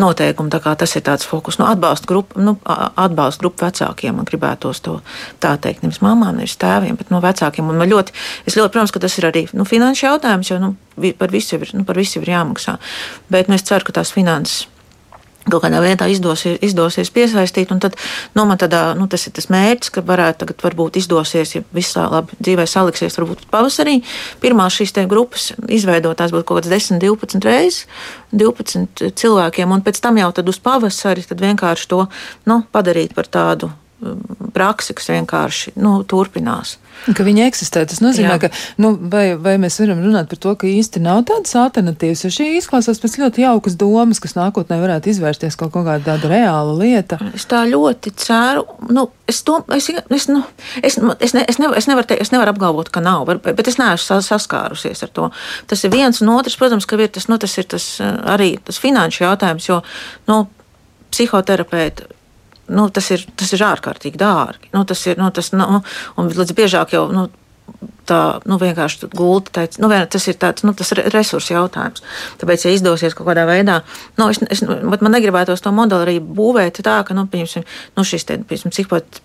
[0.01, 0.53] noteikumi.
[0.55, 4.19] Tas ir tāds fokus nu, atbalsta grupa, nu, atbalsta grupa vecākiem.
[4.19, 4.99] Man gribētos to
[5.43, 7.71] tā teikt, nevis mamām, nevis tēviem, bet no nu, vecākiem.
[7.71, 8.15] Un man ļoti,
[8.47, 10.75] es ļoti, protams, ka tas ir arī nu, finanšu jautājums, jo nu,
[11.19, 12.77] par visu ir, nu, par visu ir jāmaksā.
[13.31, 14.69] Bet nu, es ceru, ka tās finanses
[15.45, 17.71] kaut kādā veidā izdosies, izdosies piesaistīt.
[17.81, 17.97] Tad,
[18.37, 22.37] nu, tādā, nu, tas ir tas mērķis, ka varētu tagad varbūt izdosies, ja viss labi
[22.39, 23.99] dzīvē saliksies, varbūt pavasarī.
[24.43, 27.85] Pirmā šīs grupas izveidotās būtu kaut kāds 10, 12 reizes,
[28.33, 32.05] 12 cilvēkiem, un pēc tam jau uz pavasari vienkārši to
[32.49, 33.71] nu, padarīt par tādu
[34.55, 36.75] praksi, kas vienkārši nu, turpinās.
[37.15, 37.83] Ka viņi eksistē.
[37.87, 38.45] Tas nozīmē, Jā.
[38.45, 38.49] ka
[38.81, 42.47] nu, vai, vai mēs varam runāt par to, ka īsti nav tādas alternatīvas, jo šī
[42.59, 47.19] izklausās pēc ļoti jaukas domas, kas nākotnē varētu izvērsties kaut kāda tāda reāla lieta.
[47.35, 48.65] Es tā ļoti ceru.
[48.87, 50.41] Nu, es, to, es, es, nu,
[50.81, 53.79] es, es, ne, es, nevar, es, nevaru te, es nevaru apgalvot, ka nav, bet es
[53.81, 55.29] neesmu saskārusies ar to.
[55.71, 58.53] Tas ir viens un otrs, protams, ka ir tas, nu, tas ir tas eh, arī
[58.63, 59.81] tas finanšu jautājums, jo
[60.31, 60.45] nu,
[61.11, 62.15] psihoterapeiti
[62.67, 64.71] nu, tas, ir, tas ir ārkārtīgi dārgi.
[64.73, 65.81] Nu, tas ir, nu, tas, nu,
[66.19, 67.07] un līdz biežāk jau.
[67.13, 67.27] Nu,
[68.05, 69.51] tā nu, vienkārši gulta.
[69.55, 72.03] Teica, nu, vien, tas ir tāds nu, tas resursu jautājums.
[72.41, 73.79] Tāpēc, ja izdosies kaut kādā veidā,
[74.19, 77.65] nu, es, es, man negribētos to modeli arī būvēt tā, ka nu, pieņemsim,
[77.97, 78.73] nu, šis te, pieņemsim,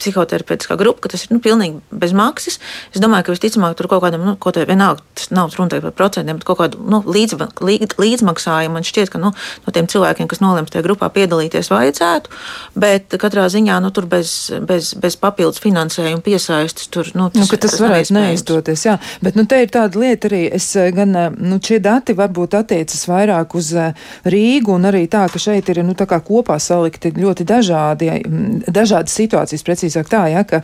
[0.00, 2.61] psihoterapeitiskā grupa, ka tas ir nu, pilnīgi bez maksas.
[2.94, 5.96] Es domāju, ka visticamāk tur kaut kādam, nu, kaut kādam vienalga, tas nav runa par
[5.96, 9.33] procentiem, bet kaut kādu nu, līdz, līdz, līdzmaksājumu man šķiet, ka nu,
[9.66, 12.33] no tiem cilvēkiem, kas nolems tajā grupā piedalīties, vajadzētu.
[12.81, 17.48] Bet katrā ziņā nu, tur bez, bez, bez papildus finansējuma piesaistes tur nu, tas, nu,
[17.50, 18.84] tas, tas varētu neizdoties.
[18.86, 18.96] Jā.
[19.24, 22.56] Bet nu, te ir tāda lieta arī, es eh, gan eh, nu, šie dati varbūt
[22.58, 23.92] attiecas vairāk uz eh,
[24.30, 28.10] Rīgu un arī tā, ka šeit ir nu, kopā salikti ļoti dažādi,
[28.68, 29.64] dažādas situācijas.
[29.66, 30.62] Precīzāk tā, ja, ka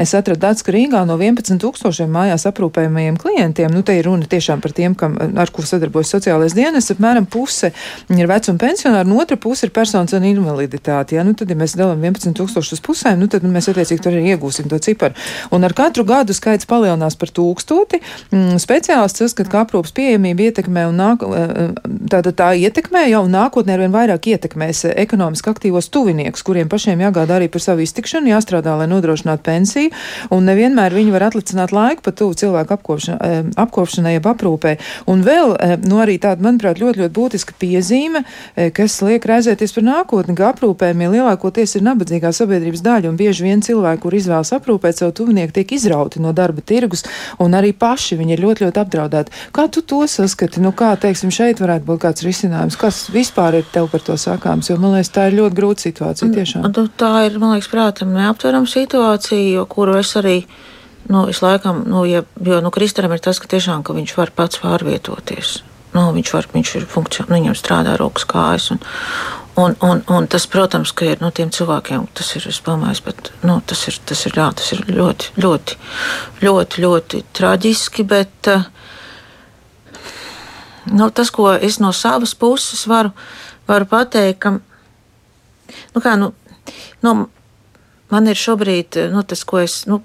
[0.00, 4.28] es atradu datus, ka Rīgā no 11 tūkstošiem mājās aprūpējumajiem klientiem, nu te ir runa
[4.28, 7.72] tiešām par tiem, kam, ar ko sadarbojas sociālais dienas, apmēram puse
[8.12, 11.16] ir vecuma pensionāri, un otra puse ir personas ar invaliditāti.
[11.18, 14.16] Ja, nu, tad, ja mēs dalām 11 tūkstošus pusēm, nu, tad nu, mēs attiecīgi tur
[14.16, 15.16] arī iegūsim to ciparu.
[15.52, 18.00] Un ar katru gadu skaits palielinās par tūkstoti.
[18.30, 21.72] Mm, speciālists uzskata, ka aprūpas pieejamība ietekmē un nāk, eh,
[22.12, 27.50] tāda tā ietekmē jau nākotnē arvien vairāk ietekmēs ekonomiski aktīvos tuviniekus, kuriem pašiem jāgādā arī
[27.50, 29.90] par savu iztikšanu, jāstrādā, lai nodrošinātu pensiju,
[30.30, 34.76] un nevienmēr viņi var atlicināt laiku pat tuvu cilvēku apkopšana, eh, apkopšanai, jeb aprūpē.
[35.06, 38.24] Un vēl, eh, nu arī tāda, manuprāt, ļoti, ļoti būtiska piezīme,
[38.74, 43.60] kas liek raizēties par nākotni, ka aprūpējumie lielākoties ir nabadzīgā sabiedrības daļa, un bieži vien
[43.64, 46.91] cilvēki, kur izvēlas aprūpēt savu tuvinieku, tiek izrauti no darba tirgus,
[47.42, 49.36] un arī paši viņi ir ļoti, ļoti apdraudēti.
[49.56, 50.62] Kā tu to saskati?
[50.64, 52.78] Nu, kā, teiksim, šeit varētu būt kāds risinājums?
[52.80, 54.70] Kas vispār ir tev par to sakāms?
[54.70, 56.68] Jo, man liekas, tā ir ļoti grūta situācija tiešām.
[56.68, 60.42] Un, tā ir, man liekas, prātam neaptverama situācija, kuru es arī.
[61.10, 64.30] Nu, es laikam, nu, ja, jo nu, Kristānam ir tas, ka, tiešām, ka viņš var
[64.36, 65.62] pats pārvietoties.
[65.92, 68.70] Nu, viņš, var, viņš ir funkcionāls, viņam strādā rokas kājas.
[68.72, 68.80] Un,
[69.54, 73.28] Un, un, un tas, protams, ka ir no nu, tiem cilvēkiem, tas ir, domāju, bet,
[73.44, 75.76] nu, tas, ir, tas, ir, jā, tas ir ļoti, ļoti,
[76.40, 78.06] ļoti, ļoti traģiski.
[78.08, 78.64] Bet uh,
[80.88, 83.12] nu, tas, ko es no savas puses varu,
[83.68, 86.32] varu pateikt, ka nu, kā, nu,
[87.04, 87.14] nu,
[88.12, 90.00] man ir šobrīd nu, tas, ko es nu,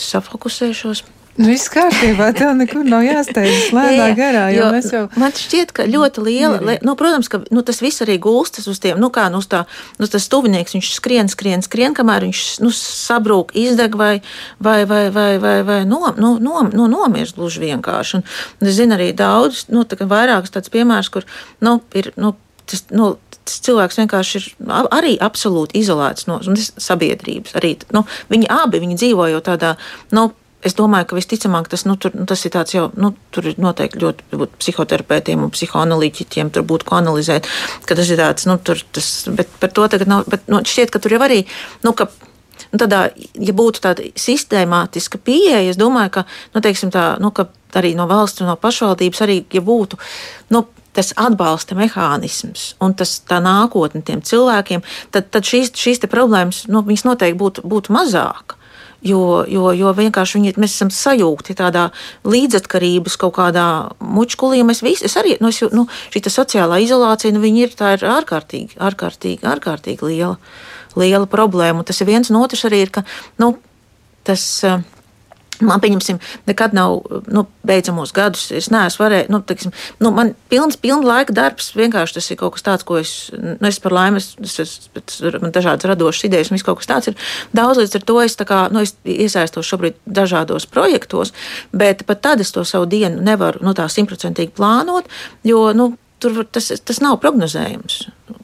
[0.00, 1.04] safokusēšos.
[1.38, 4.42] Nu, viss kārtībā, tev nekur nav jāsteidzas lēnā garā.
[4.50, 5.02] Jo jo, jau...
[5.20, 8.80] Man šķiet, ka ļoti liela, li, nu, protams, ka nu, tas viss arī gulstas uz
[8.82, 9.62] tiem, nu kā nu, tā,
[10.02, 14.12] nu, tas tuvinieks, viņš skrien, skrien, skrien, kamēr viņš nu, sabrūk, izdeg vai,
[14.58, 18.20] vai, vai, vai, vai, vai nom, nu, nom, nu, nomirst gluži vienkārši.
[18.20, 18.26] Un,
[18.66, 21.28] es zinu arī daudz, nu, tā, vairākus tādus piemērus, kur
[21.64, 22.12] nu, ir.
[22.20, 22.34] Nu,
[22.70, 23.14] tas, nu,
[23.46, 24.46] tas cilvēks vienkārši ir
[24.94, 27.56] arī absolūti izolēts no sabiedrības.
[27.58, 29.72] Arī, nu, viņi abi viņi dzīvo jau tādā
[30.14, 30.28] nu,
[30.60, 33.60] Es domāju, ka visticamāk tas, nu, tur, nu, tas ir tāds jau, nu, tur ir
[33.60, 37.48] noteikti ļoti psihoterapeitiem un psihoanalītiķiem tur būtu ko analizēt,
[37.88, 40.92] ka tas ir tāds, nu, tur tas, bet par to tagad nav, bet nu, šķiet,
[40.92, 41.44] ka tur jau arī,
[41.86, 42.10] nu, ka.
[42.70, 42.98] Nu, tādā,
[43.40, 46.22] ja būtu tāda sistemātiska pieeja, es domāju, ka,
[46.54, 47.48] nu, teiksim, tā, nu, ka
[47.80, 49.98] arī no valsts un no pašvaldības arī, ja būtu,
[50.54, 50.60] nu,
[50.94, 56.84] tas atbalsta mehānisms un tas tā nākotne tiem cilvēkiem, tad, tad šīs, šīs problēmas, nu,
[56.86, 58.59] viņas noteikti būtu, būtu mazāk.
[59.00, 61.86] Jo, jo, jo vienkārši viņi, mēs esam sajūgti tādā
[62.28, 63.64] līdzatkarības kaut kādā
[64.04, 64.60] mučkulī.
[64.66, 68.04] Mēs visi, es arī, nu, es, nu, šī sociālā izolācija, nu, viņi ir, tā ir
[68.04, 70.36] ārkārtīgi, ārkārtīgi, ārkārtīgi liela,
[71.00, 71.80] liela problēma.
[71.80, 73.06] Un tas ir viens no otrs arī ir, ka,
[73.40, 73.54] nu,
[74.28, 74.46] tas.
[74.68, 74.84] Uh,
[75.60, 78.48] Man, pieņemsim, nekad nav nu, beidzamos gadus.
[78.56, 81.70] Es neesmu varējis, nu, teiksim, nu, man pilns, pilna laika darbs.
[81.76, 85.20] Vienkārši tas ir kaut kas tāds, ko es, nu, es par laimi, es, es, es,
[85.42, 87.30] man dažādas radošas idejas, un viss kaut kas tāds ir.
[87.56, 91.34] Daudz līdz ar to es, kā, nu, es iesaistos šobrīd dažādos projektos,
[91.72, 95.10] bet pat tad es to savu dienu nevaru nu, tā simtprocentīgi plānot,
[95.46, 97.96] jo, nu, tur tas, tas nav prognozējams,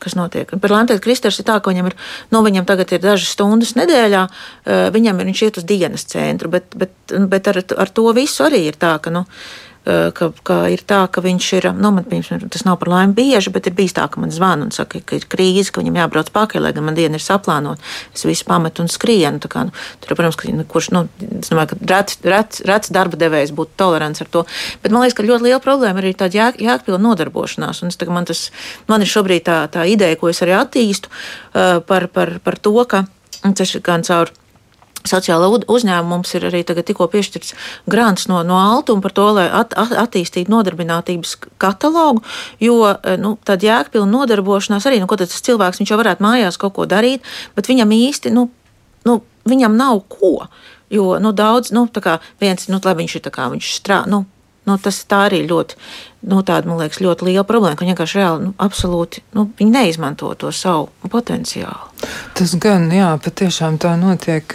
[0.02, 0.50] kas notiek.
[0.62, 1.96] Par Latvijas Kristers ir tā, ka viņam ir,
[2.32, 6.50] nu, viņam tagad ir dažas stundas nedēļā, eh, viņam ir, viņš iet uz dienas centru,
[6.52, 6.92] bet, bet,
[7.30, 9.26] bet ar, ar to visu arī ir tā, ka, nu,
[9.86, 13.52] ka, ka ir tā, ka viņš ir, nu, man, piemēram, tas nav par laimi bieži,
[13.54, 16.32] bet ir bijis tā, ka man zvana un saka, ka ir krīze, ka viņam jābrauc
[16.34, 17.82] pakaļ, lai gan man diena ir saplānota.
[18.14, 19.38] Es visu pametu un skrienu.
[19.46, 21.04] Kā, nu, tur, protams, ka, nu, kurš, nu,
[21.38, 24.42] es domāju, ka rets, rets, rets darba devējs būtu tolerants ar to.
[24.82, 27.84] Bet man liekas, ka ļoti liela problēma ir tāda jāk, jākpilna nodarbošanās.
[27.84, 28.48] Un es, tā, man, tas,
[28.90, 32.74] man ir šobrīd tā, tā ideja, ko es arī attīstu uh, par, par, par to,
[32.90, 33.06] ka
[33.54, 34.32] tas ir gan caur
[35.10, 37.54] Sociāla uzņēmuma mums ir arī tikko piešķirts
[37.90, 42.24] grants no, no Altuma par to, lai at, at, attīstītu nodarbinātības katalogu,
[42.62, 46.76] jo e, nu, tāda jēgpilna nodarbošanās arī, nu, ko tas cilvēks jau varētu mājās kaut
[46.78, 48.48] ko darīt, bet viņam īsti, nu,
[49.08, 50.48] nu viņam nav ko.
[50.90, 54.22] Jo nu, daudz, nu, kā viens, nu, lai viņš ir tā kā viņš strādā, nu,
[54.66, 55.78] nu, tas tā arī ļoti
[56.26, 59.74] nu, tāda, man liekas, ļoti liela problēma, ka viņi vienkārši reāli, nu, absolūti, nu, viņi
[59.78, 61.85] neizmanto to savu potenciālu.
[62.36, 64.52] Tas gan, jā, patiešām tā notiek.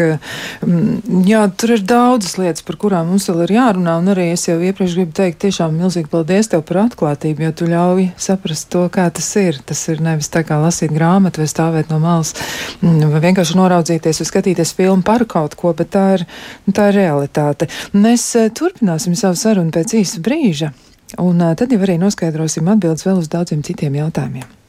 [0.61, 4.45] Mm, jā, tur ir daudzas lietas, par kurām mums vēl ir jārunā, un arī es
[4.45, 8.85] jau iepriekš gribu teikt tiešām milzīgi paldies tev par atklātību, jo tu ļauj saprast to,
[8.93, 9.57] kā tas ir.
[9.65, 12.35] Tas ir nevis tā kā lasīt grāmatu vai stāvēt no malas,
[12.83, 16.27] vai vienkārši noraudzīties vai skatīties filmu par kaut ko, bet tā ir,
[16.69, 17.71] tā ir realitāte.
[17.97, 20.73] Mēs eh, turpināsim savu sarunu pēc īsa brīža.
[21.19, 24.60] Un tad jau arī noskaidrosim atbildes vēl uz daudziem citiem jautājumiem.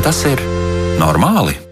[0.00, 0.40] Vai tas ir
[0.96, 1.69] normāli?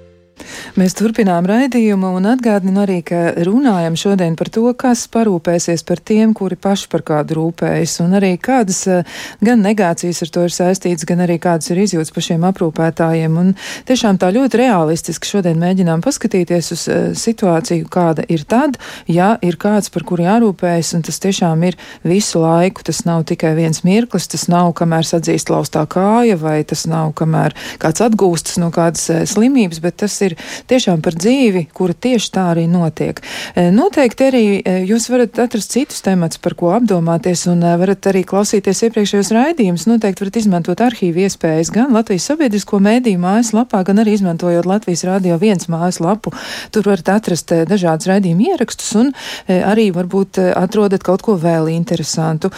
[0.78, 6.30] Mēs turpinām raidījumu un atgādinu arī, ka runājam šodien par to, kas parūpēsies par tiem,
[6.38, 11.06] kuri paši par kādu rūpējas, un arī kādas eh, gan negācijas ar to ir saistīts,
[11.08, 13.40] gan arī kādas ir izjūtas par šiem aprūpētājiem.
[13.42, 13.50] Un
[13.90, 18.78] tiešām tā ļoti realistiski šodien mēģinām paskatīties uz uh, situāciju, kāda ir tad,
[19.10, 22.86] ja ir kāds, par kuru jārūpējas, un tas tiešām ir visu laiku.
[22.86, 27.58] Tas nav tikai viens mirklis, tas nav, kamēr sadzīst laustā kāja, vai tas nav, kamēr
[27.82, 30.38] kāds atgūstas no kādas uh, slimības, bet tas ir
[30.68, 33.20] tiešām par dzīvi, kura tieši tā arī notiek.
[33.54, 38.08] E, noteikti arī e, jūs varat atrast citus temats, par ko apdomāties, un e, varat
[38.10, 39.86] arī klausīties iepriekšējos raidījumus.
[39.90, 45.38] Noteikti varat izmantot arhīvu iespējas gan Latvijas sabiedrisko mēdīju mājaslapā, gan arī izmantojot Latvijas Rādio
[45.40, 46.34] viens mājaslapu.
[46.74, 49.12] Tur varat atrast dažādas raidījumu ierakstus un
[49.48, 52.50] arī varbūt atrodat kaut ko vēl interesantu.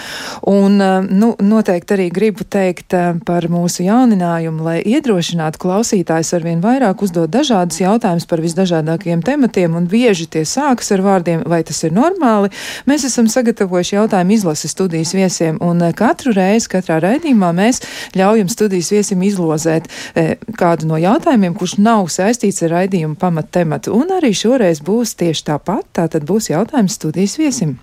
[0.51, 0.79] Un,
[1.11, 2.97] nu, noteikti arī gribu teikt
[3.27, 9.75] par mūsu jauninājumu, lai iedrošinātu klausītājus arvien vairāk uzdot dažādus jautājumus jautājums par visdažādākajiem tematiem,
[9.77, 12.53] un bieži tie sākas ar vārdiem, vai tas ir normāli.
[12.89, 17.83] Mēs esam sagatavojuši jautājumu izlases studijas viesiem, un eh, katru reizi, katrā raidījumā mēs
[18.17, 23.95] ļaujam studijas viesim izlozēt e, kādu no jautājumiem, kurš nav saistīts ar raidījumu pamattematu.
[23.97, 27.79] Un arī šoreiz būs tieši tāpat, tā tad būs jautājums studijas viesim.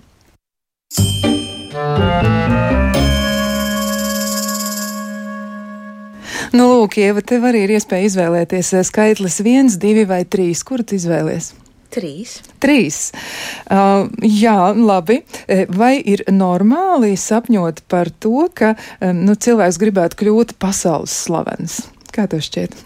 [1.78, 2.67] Thank you.
[6.54, 10.62] Nu, lūk, Ieva, tev arī ir iespēja izvēlēties eh, skaitlis viens, divi vai trīs.
[10.64, 11.52] Kuru tu izvēlies?
[11.92, 12.34] Trīs.
[12.60, 12.98] Trīs.
[13.72, 15.22] Uh, jā, labi.
[15.48, 21.80] Eh, vai ir normāli sapņot par to, ka um, nu, cilvēks gribētu kļūt pasaules slavens?
[22.12, 22.76] Kā tev šķiet?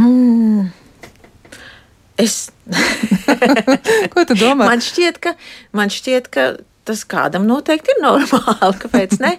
[0.00, 0.68] Mm.
[2.18, 2.48] Es.
[4.12, 4.66] Ko tu domā?
[4.66, 5.36] Man šķiet, ka,
[5.76, 6.50] man šķiet, ka
[6.88, 8.78] tas kādam noteikti ir normāli.
[8.82, 9.34] Kāpēc ne?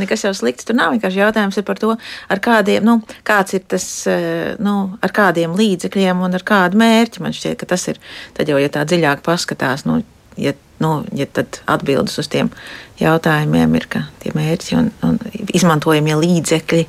[0.00, 0.94] Nekas jau slikts tur nav.
[0.96, 1.94] Vienkārši jautājums ir par to,
[2.32, 7.24] ar kādiem, nu, kāds ir tas, eh, nu, ar kādiem līdzekļiem un ar kādu mērķi.
[7.24, 8.00] Man šķiet, ka tas ir,
[8.36, 10.00] tad jau, ja tā dziļāk paskatās, nu,
[10.40, 12.50] ja, nu, ja tad atbildes uz tiem
[13.00, 15.20] jautājumiem ir, ka tie mērķi un, un
[15.54, 16.86] izmantojamie līdzekļi,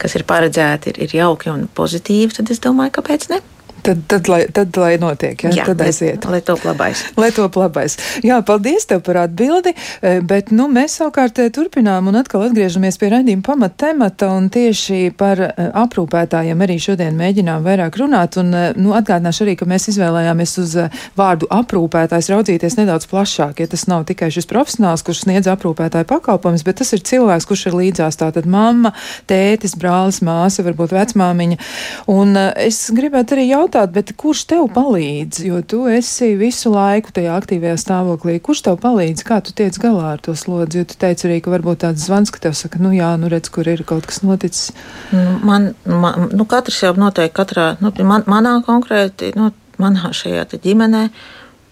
[0.00, 3.42] kas ir paredzēti, ir, ir jauki un pozitīvi, tad es domāju, kāpēc ne?
[3.86, 5.50] Tad, tad, lai, tad, lai notiek, ja?
[5.54, 6.24] Jā, tad aiziet.
[6.26, 7.04] Lai top labais.
[7.20, 7.94] Lai top labais.
[8.26, 9.70] Jā, paldies tev par atbildi,
[10.02, 14.48] e, bet nu, mēs savukārt e, turpinām un atkal atgriežamies pie raidījuma pamata temata un
[14.50, 15.50] tieši par e,
[15.84, 20.74] aprūpētājiem arī šodien mēģinām vairāk runāt un nu, atgādināšu arī, ka mēs izvēlējāmies uz
[21.18, 26.66] vārdu aprūpētājs raudzīties nedaudz plašāk, ja tas nav tikai šis profesionāls, kurš sniedz aprūpētāju pakalpojumus,
[26.66, 28.96] bet tas ir cilvēks, kurš ir līdzās tātad mamma,
[29.30, 31.62] tētis, brālis, māsa, varbūt vecmāmiņa.
[32.10, 35.42] Un es gribētu arī jautāt, jautāt, bet kurš tev palīdz?
[35.46, 38.38] Jo tu esi visu laiku tajā aktīvajā stāvoklī.
[38.40, 39.24] Kurš tev palīdz?
[39.26, 40.80] Kā tu tiec galā ar to slodzi?
[40.80, 43.50] Jo tu teici arī, ka varbūt tāds zvans, ka tev saka, nu jā, nu redz,
[43.52, 44.72] kur ir kaut kas noticis.
[45.12, 50.46] Nu, man, man nu, katrs jau noteikti katrā, nu, man, manā konkrēti, nu, manā šajā
[50.56, 51.08] ģimenē,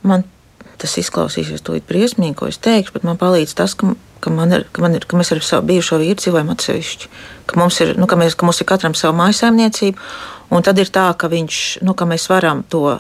[0.05, 0.27] man
[0.81, 4.69] tas izklausīsies tūlīt briesmīgi, ko es teikšu, bet man palīdz tas, ka, ka, man ir,
[4.73, 7.11] ka, man ir, ka mēs ar savu bijušo vīru dzīvojam atsevišķi.
[7.51, 10.01] Ka mums ir, nu, ka mēs, ka mums ir katram sava mājasēmniecība,
[10.53, 12.99] Un tad ir tā, ka, viņš, nu, ka mēs varam to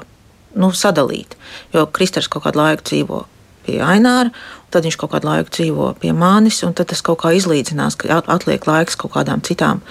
[0.58, 1.36] nu, sadalīt.
[1.74, 3.20] Jo Kristers kaut kādu laiku dzīvo
[3.64, 4.30] pie Aināra,
[4.74, 8.20] tad viņš kaut kādu laiku dzīvo pie manis, un tad tas kaut kā izlīdzinās, ka
[8.20, 9.82] atliek laiks kaut kādām citām,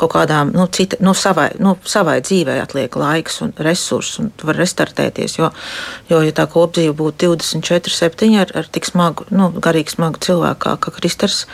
[0.00, 4.48] kaut kādām, nu, cita, nu, savai, nu, savai dzīvei atliek laiks un resursi, un tu
[4.48, 5.38] vari restartēties.
[5.38, 5.52] Jo,
[6.10, 10.64] jo ja tā kopdzīve būtu 24, 7 ar, ar tik smagu, nu, garīgi smagu cilvēku
[10.66, 11.44] kā, kā Kristers,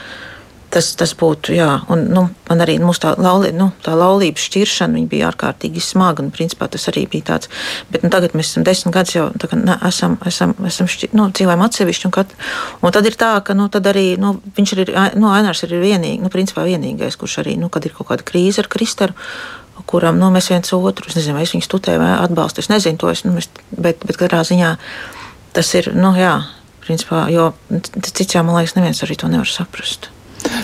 [0.68, 5.30] Tas, tas būtu, jā, un nu, man arī tā, laulī, nu, tā laulības šķiršana bija
[5.30, 6.20] ārkārtīgi smaga.
[6.20, 7.48] Un, principā, tas arī bija tāds.
[7.88, 11.30] Bet nu, tagad mēs esam desmit gadus jau kā, ne, esam, esam, esam šķi, nu,
[11.32, 12.08] dzīvojam atsevišķi.
[12.10, 12.34] Un, kad,
[12.82, 16.32] un tad ir tā, ka nu, arī, nu, viņš ir, nu, Ainārs ir vienīgi, nu,
[16.32, 19.16] principā vienīgais, kurš arī, nu, kad ir kaut kāda krīze ar Kristaru
[19.88, 23.00] kuram nu, mēs viens otru, es nezinu, vai es viņu studēju vai atbalstu, es nezinu
[23.00, 24.74] to, es, nu, es, bet, bet katrā ziņā
[25.56, 26.34] tas ir, nu jā,
[26.84, 27.50] principā, jo
[28.04, 30.10] cits jau, man liekas, neviens arī to nevar saprast.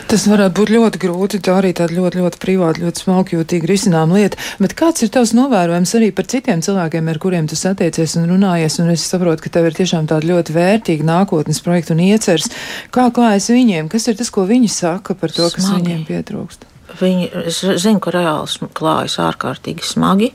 [0.09, 4.39] Tas varētu būt ļoti grūti, tā arī tāda ļoti, ļoti privāta, ļoti smalkjūtīga risinām lieta.
[4.63, 8.79] Bet kāds ir tavs novērojums arī par citiem cilvēkiem, ar kuriem tu satiecies un runājies?
[8.85, 12.47] Un es saprotu, ka tev ir tiešām tāda ļoti vērtīga nākotnes projekta un iecers.
[12.95, 13.91] Kā klājas viņiem?
[13.91, 15.83] Kas ir tas, ko viņi saka par to, kas smagi.
[15.83, 16.69] viņiem pietrūkst?
[17.01, 20.31] Viņi, es zinu, ka reāli klājas ārkārtīgi smagi.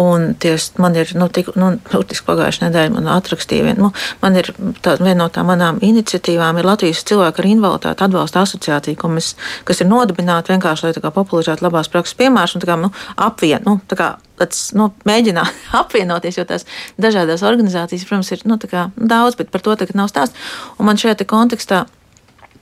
[0.00, 3.90] Un ties, man ir, nu, tik, nu, burtiski pagājušajā nedēļā man atrakstīja, vien, nu,
[4.22, 4.48] man ir
[4.80, 9.34] tā, viena no tā manām iniciatīvām ir Latvijas cilvēku ar invaliditāti atbalsta asociācija, mēs,
[9.68, 13.60] kas ir nodibināta vienkārši, lai kā, popularizētu labās prakses piemērus un tā kā, nu, apvien,
[13.66, 14.10] nu, tā kā,
[14.40, 16.64] tāds, nu, mēģināt apvienoties, jo tās
[17.00, 20.50] dažādas organizācijas, protams, ir nu, kā, daudz, bet par to tagad nav stāsts.
[20.78, 21.84] Un man šajā kontekstā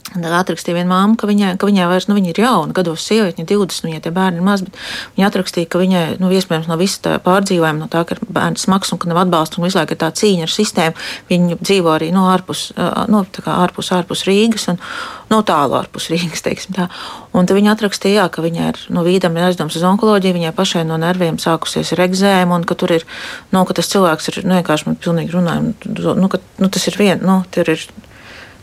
[0.09, 3.43] Tad atrakstīja viena māma, ka viņai, ka viņai vairs, nu, viņa ir jauna, gados sieviete,
[3.43, 4.79] viņa 20, viņai tie bērni ir maz, bet
[5.19, 8.65] viņa atrakstīja, ka viņai, nu, iespējams, no visa tā pārdzīvojuma, no tā, ka ir bērns
[8.65, 11.93] smags un ka nav atbalsta un visu laiku ir tā cīņa ar sistēmu, viņa dzīvo
[11.93, 12.71] arī no ārpus,
[13.13, 13.21] no,
[13.53, 14.81] ārpus, ārpus Rīgas un
[15.29, 16.89] no tālu ārpus Rīgas, teiksim tā.
[17.37, 20.55] Un tad viņa atrakstīja, jā, ka viņai ir, nu, vīdam ir aizdoms uz onkoloģiju, viņai
[20.57, 23.05] pašai no nerviem sākusies ir egzēma un ka tur ir,
[23.53, 25.77] nu, ka tas cilvēks ir, nu, vienkārši man pilnīgi runājumi,
[26.17, 27.85] nu, ka, nu, tas ir vien, nu, tur ir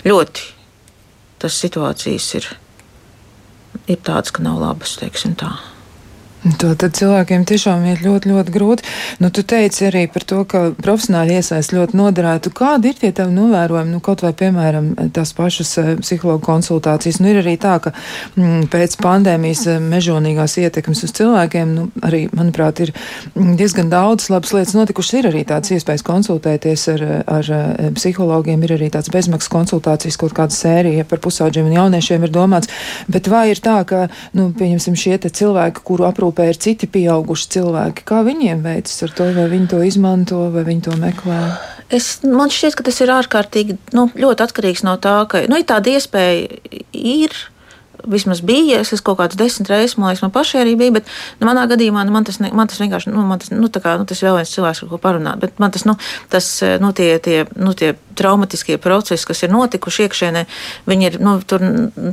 [0.10, 0.55] ļoti
[1.46, 2.46] tas situācijas ir,
[3.86, 5.52] ir tādas, ka nav labas, teiksim tā.
[6.46, 8.86] To tad cilvēkiem tiešām ir ļoti, ļoti grūti.
[9.18, 12.52] Nu, tu teici arī par to, ka profesionāli iesaist ļoti noderētu.
[12.54, 17.18] Kādi ir tie tavi novērojumi, nu, kaut vai, piemēram, tās pašas eh, psihologu konsultācijas?
[17.24, 21.88] Nu, ir arī tā, ka m, mm, pēc pandēmijas eh, mežonīgās ietekmes uz cilvēkiem, nu,
[22.06, 25.18] arī, manuprāt, ir mm, diezgan daudz labas lietas notikušas.
[25.18, 27.06] Ir arī tāds iespējas konsultēties ar,
[27.40, 32.30] ar eh, psihologiem, ir arī tāds bezmaksas konsultācijas, kaut kāda sērija par pusauģiem un jauniešiem
[32.30, 32.70] ir domāts.
[33.10, 34.06] Bet vai ir tā, ka,
[34.38, 38.04] nu, pieņemsim, šie cilvēki, kuru aprūp aprūpē ir citi pieauguši cilvēki.
[38.06, 41.40] Kā viņiem veicas ar to, vai viņi to izmanto, vai viņi to meklē?
[41.90, 46.60] Es, man šķiet, ka tas ir ārkārtīgi nu, atkarīgs no tā, ka nu, tāda iespēja
[46.92, 47.32] ir
[48.12, 48.80] vismaz bija.
[48.84, 50.96] Es esmu kaut kādas desmit reizes, man liekas, man pašai arī bija.
[51.00, 53.70] Bet nu, manā gadījumā nu, man, tas, ne, man tas vienkārši, nu, man tas, nu,
[53.70, 55.42] kā, nu, tas vēl viens cilvēks, ar ko parunāt.
[55.42, 55.98] Bet man tas, nu,
[56.34, 56.50] tas,
[56.84, 60.46] nu, tie, tie, nu, tie traumatiskie procesi, kas ir notikuši iekšēnē,
[60.88, 61.66] viņi ir, nu, tur,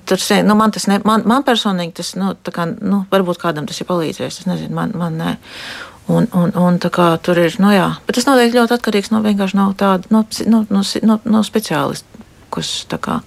[0.09, 3.69] tur nu, man tas, ne, man, man personīgi tas, nu, tā kā, nu, varbūt kādam
[3.71, 4.43] tas ir palīdzējis.
[4.43, 5.39] Es nezinu, man, man nē.
[6.11, 9.21] Un, un, un tā kā tur ir, nu jā, bet tas noteikti ļoti atkarīgs no
[9.23, 12.13] vienkārši no tāda, no, no, no, no speciālista
[12.53, 13.21] kas kā,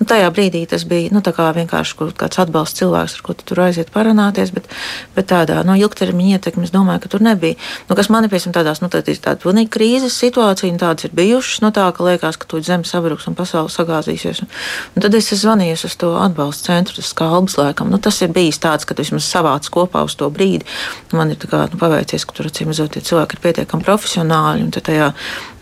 [0.00, 3.92] nu, tajā brīdī tas bija nu, vienkārši kāds atbalsts cilvēks, ar ko tu tur aiziet
[3.92, 4.68] parunāties, bet,
[5.14, 7.58] bet tādā no nu, ilgtermiņa ietekmes es domāju, ka tur nebija.
[7.88, 11.06] Nu, kas man ir piemēram tādās, nu, tā ir tāda pilnīgi krīzes situācija, un tādas
[11.08, 14.42] ir bijušas, no nu, tā, ka liekas, ka tu zeme sabruks un pasaule sagāzīsies.
[14.44, 14.50] Un,
[14.96, 17.90] un tad es esmu zvanījis uz to atbalstu centru, tas skalbs laikam.
[17.92, 20.68] Nu, tas ir bijis tāds, ka tu vismaz savāc kopā uz to brīdi.
[21.16, 25.10] Man ir kā, nu, paveicies, ka tur acīm redzot, cilvēki ir pietiekami profesionāli, un tajā,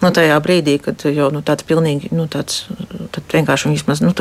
[0.02, 2.66] nu, tajā brīdī, kad jau nu, tāds pilnīgi, nu, tāds
[3.32, 4.12] vienkārši vismaz nu,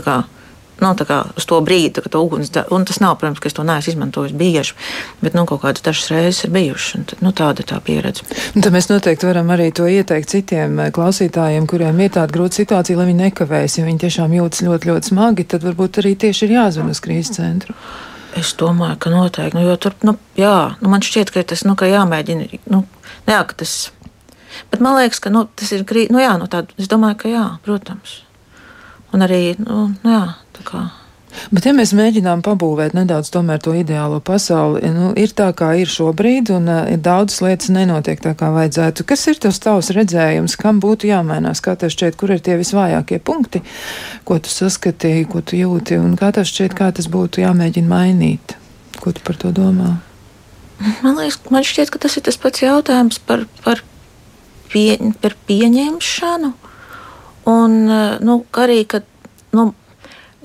[0.80, 0.94] nu,
[1.38, 2.70] uz to brīdi, kad to uguns deg.
[2.74, 4.76] Un tas nav, protams, ka es to neesmu izmantojis bieži,
[5.22, 7.08] bet nu, kaut kādas dažas reizes ir bijušas.
[7.12, 8.26] Tad, nu, tāda ir tā pieredze.
[8.56, 12.62] Un tad mēs noteikti varam arī to ieteikt citiem eh, klausītājiem, kuriem ir tāda grūta
[12.62, 13.80] situācija, lai viņi nekavēs.
[13.80, 17.40] Ja viņi tiešām jūtas ļoti, ļoti smagi, tad varbūt arī tieši ir jāzvan uz krīzes
[17.40, 17.78] centru.
[18.38, 19.58] Es domāju, ka noteikti.
[19.58, 22.62] Nu, tur, nu, jā, nu, man šķiet, ka tas nu, ka jāmēģina.
[22.70, 22.84] Nu,
[23.26, 23.90] jā, ka tas,
[24.70, 26.14] bet man liekas, ka nu, tas ir grūti.
[26.14, 28.20] Nu, jā, nu, tād, es domāju, ka jā, protams.
[29.16, 30.24] Un arī, nu, nu jā,
[30.58, 30.88] tā kā.
[31.52, 33.44] Bet, ja mēs mēģinām pabūvēt nedaudz to
[33.76, 38.50] ideālo pasauli, nu, ir tā, kā ir šobrīd, un uh, daudzas lietas nenotiek tā, kā
[38.56, 39.06] vajadzētu.
[39.08, 43.20] Kas ir tas tavs redzējums, kam būtu jāmainās, kā tev šķiet, kur ir tie visvājākie
[43.24, 43.62] punkti,
[44.28, 48.58] ko tu saskatīji, ko tu jūti, un kā tev šķiet, kā tas būtu jāmēģina mainīt?
[49.04, 49.98] Ko tu par to domā?
[51.04, 53.84] Man liekas, man šķiet, ka tas ir tas pats jautājums par, par,
[54.74, 56.56] pie, par pieņemšanu
[57.48, 59.08] Un eh, nu, arī, kad
[59.56, 59.72] nu,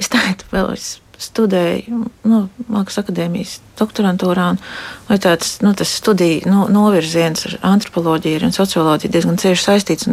[0.00, 2.38] es tādu vēl es studēju nu,
[2.72, 9.64] Mākslas akadēmijas doktorantūrā, un tāds nu, studiju nu, novirziens ar antropoloģiju un socioloģiju diezgan cieši
[9.66, 10.10] saistīts.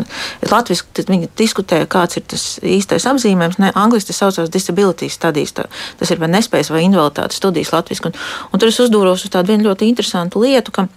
[0.51, 3.59] Latvijas viņi diskutēja, kāds ir tas īstais apzīmējums.
[3.61, 5.65] Ne, angliski tas saucās disability studies, tā,
[5.99, 8.09] tas ir vai nespējas vai invaliditātes studijas latviešu.
[8.11, 8.19] Un,
[8.53, 10.87] un tur es uzdūros uz tādu ļoti interesantu lietu, ka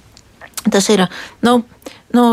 [0.71, 1.07] tas ir.
[1.45, 1.63] Nu,
[2.13, 2.27] nu,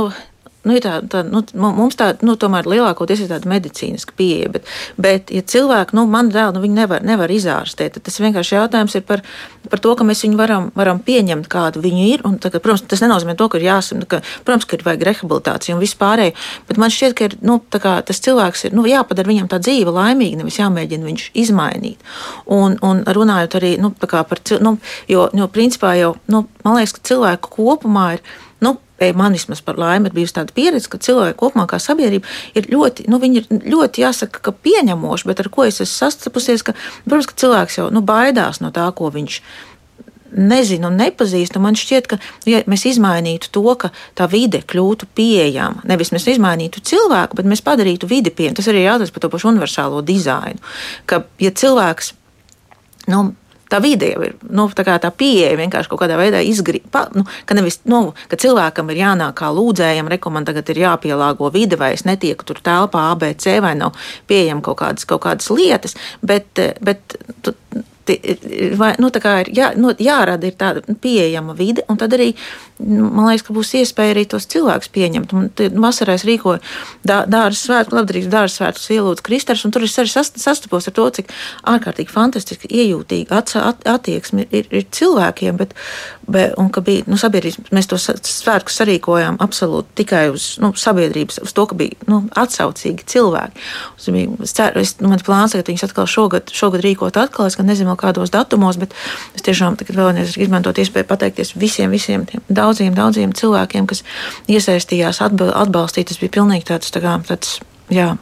[0.68, 4.66] Nu, tā, tā, nu, mums tā, nu, tomēr lielākoties ir tāda medicīniska pieeja, bet,
[5.00, 8.98] bet ja cilvēki, nu, man dēl, nu, viņi nevar, nevar izārstēt, tad tas vienkārši jautājums
[9.00, 9.24] ir par,
[9.72, 12.26] par to, ka mēs viņu varam, varam pieņemt, kādu viņi ir.
[12.28, 15.06] Un, tā, ka, protams, tas nenozīmē to, ka ir jāsam, ka, protams, ka ir vajag
[15.08, 16.36] rehabilitācija un vispārēji,
[16.68, 19.96] bet man šķiet, ka ir, nu, kā, tas cilvēks ir, nu, jāpadara viņam tā dzīve
[19.96, 22.12] laimīga, nevis jāmēģina viņš izmainīt.
[22.52, 24.76] Un, un runājot arī, nu, kā par, nu,
[25.08, 28.28] jo, jo principā jau, nu, man liekas, ka cilvēku kopumā ir,
[28.66, 28.76] nu,
[29.16, 32.28] man vismaz par laimi ir bijusi tāda pieredze, ka cilvēki kopumā kā sabiedrība
[32.60, 36.76] ir ļoti, nu, ir ļoti jāsaka, ka pieņemoši, bet ar ko es esmu sastapusies, ka,
[37.06, 39.42] protams, ka cilvēks jau nu, baidās no tā, ko viņš
[40.36, 41.62] nezinu un nepazīstu.
[41.62, 45.84] Man šķiet, ka ja mēs izmainītu to, ka tā vide kļūtu pieejama.
[45.90, 48.60] Nevis mēs izmainītu cilvēku, bet mēs padarītu vidi pieejamu.
[48.60, 50.62] Tas arī jautājums par to pašu universālo dizainu.
[51.10, 52.14] Ka, ja cilvēks
[53.10, 53.32] nu,
[53.70, 57.06] tā vide jau ir nu, tā, tā pieeja vienkārši kaut kādā veidā izgrīta.
[57.16, 58.02] Nu, ka nevis nu,
[58.32, 62.62] ka cilvēkam ir jānāk kā lūdzējam, rekomendācijam, tagad ir jāpielāgo vide, vai es netieku tur
[62.64, 63.98] telpā ABC, vai nav
[64.30, 67.54] pieejama kaut kādas, kaut kādas lietas, bet, bet tu,
[68.80, 72.34] vai, nu, ir jā, nu, jārada ir tāda pieejama vide, un tad arī
[72.80, 75.34] man liekas, ka būs iespēja arī tos cilvēkus pieņemt.
[75.36, 75.50] Un,
[75.84, 76.60] vasarā es rīkoju
[77.04, 81.34] dārza svētku, labdarības dārza svētku ielūdzu Kristers, un tur es arī sastapos ar to, cik
[81.70, 85.76] ārkārtīgi fantastiski, iejūtīgi at, at, attieksmi ir, ir cilvēkiem, bet,
[86.28, 91.42] bet, un ka bija, nu, sabiedrības, mēs to svētkus sarīkojām absolūti tikai uz nu, sabiedrības,
[91.44, 93.68] uz to, ka bija nu, atsaucīgi cilvēki.
[94.00, 97.68] Es ceru, es, nu, mans plāns, ka viņus atkal šogad, šogad rīkot atkal, es gan
[97.70, 98.96] nezinu, kādos datumos, bet
[99.38, 104.04] es tiešām tagad vēlreiz izmantot iespēju pateikties visiem, visiem tiem daudziem daudziem, cilvēkiem, kas
[104.50, 106.10] iesaistījās, atbalstīt.
[106.10, 107.60] Tas bija pilnīgi tāds, tā kā, tāds
[107.94, 108.14] jā,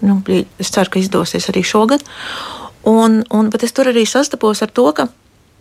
[0.00, 0.20] nu,
[0.60, 2.04] es ceru, ka izdosies arī šogad.
[2.88, 5.06] Un, un, bet es tur arī sastapos ar to, ka,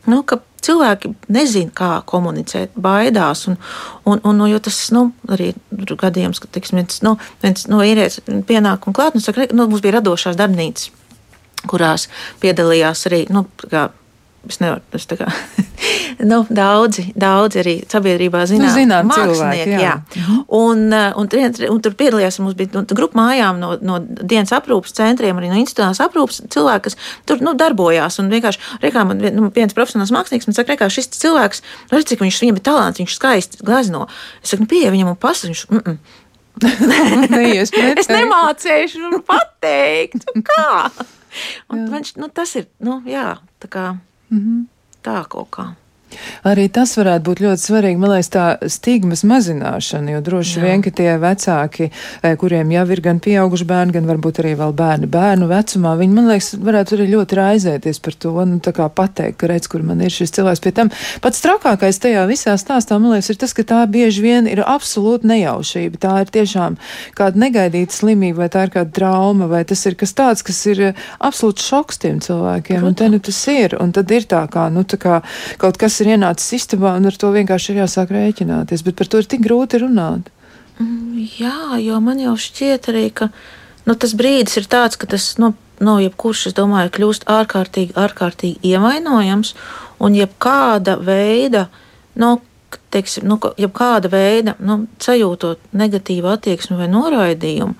[0.07, 3.45] nu, ka cilvēki nezina, kā komunicēt, baidās.
[3.51, 3.59] Un,
[4.05, 8.23] un, un, nu, tas nu, arī ir gadījums, ka tiksim, viens, nu, viens no īrietis
[8.47, 9.17] pienāk un klāt.
[9.17, 10.93] Nu, saka, nu, mums bija radošās darbnīcas,
[11.67, 12.07] kurās
[12.43, 13.89] piedalījās arī nu, kā,
[14.47, 15.25] Es nevaru, tā kā
[16.31, 19.73] nu, daudzi, daudzi arī sabiedrībā zinām, nu, zinām mākslinieki.
[19.73, 19.81] Jā.
[19.83, 19.95] Jā.
[20.15, 20.37] Mhm.
[20.55, 24.55] Un, eh, un, un, un tur piedalījās, mums bija nu, grupa mājām no, no dienas
[24.55, 26.97] aprūpas centriem, arī no institucionālās aprūpas cilvēki, kas
[27.27, 28.21] tur nu, darbojās.
[28.23, 32.07] Un vienkārši, rekā, man nu, viens profesionāls mākslinieks man saka, rekā, šis cilvēks, nu, redz,
[32.13, 34.07] cik viņš viņam ir talants, viņš skaisti glazno.
[34.39, 35.99] Es saku, nu, pieeja viņam un pasaka, mm -mm.
[37.99, 40.91] es nemācīšu nu, pateikt, kā.
[41.69, 43.85] Un, viņš, nu, tas ir, nu, jā, tā kā.
[44.29, 44.65] Mm-hmm.
[45.05, 45.67] Tā kaut kā.
[46.47, 50.63] Arī tas varētu būt ļoti svarīgi, man liekas, tā stigmas mazināšana, jo droši Jā.
[50.65, 51.89] vien, ka tie vecāki,
[52.23, 56.15] eh, kuriem jau ir gan pieauguši bērni, gan varbūt arī vēl bērni bērnu vecumā, viņi,
[56.15, 59.83] man liekas, varētu arī ļoti raizēties par to, nu, tā kā pateikt, ka redz, kur
[59.85, 60.63] man ir šis cilvēks.
[60.63, 60.91] Pie tam
[61.21, 65.27] pats trakākais tajā visā stāstā, man liekas, ir tas, ka tā bieži vien ir absolūta
[65.29, 65.99] nejaušība.
[65.99, 66.79] Tā ir tiešām
[67.17, 70.83] kāda negaidīta slimība, vai tā ir kāda trauma, vai tas ir kas tāds, kas ir
[71.19, 72.79] absolūts šoks tiem cilvēkiem.
[72.79, 72.89] Protams.
[72.89, 75.19] Un te nu tas ir, un tad ir tā kā, nu, tā kā
[75.61, 78.83] kaut kas ir ienācis istabā, un ar to vienkārši ir jāsāk rēķināties.
[78.87, 80.29] Bet par to ir tik grūti runāt.
[80.79, 83.29] Mm, jā, jo man jau šķiet arī, ka
[83.85, 85.33] nu, tas brīdis ir tāds, ka tas.
[85.41, 89.53] No nu, jebkurš, es domāju, kļūst ārkārtīgi, ārkārtīgi ievainojams,
[90.03, 91.67] un jebkāda veida,
[92.19, 92.35] nu,
[92.93, 97.75] teiksim, nu, jebkāda veida, nu, sajūtot negatīvu attieksmi vai noraidījumu,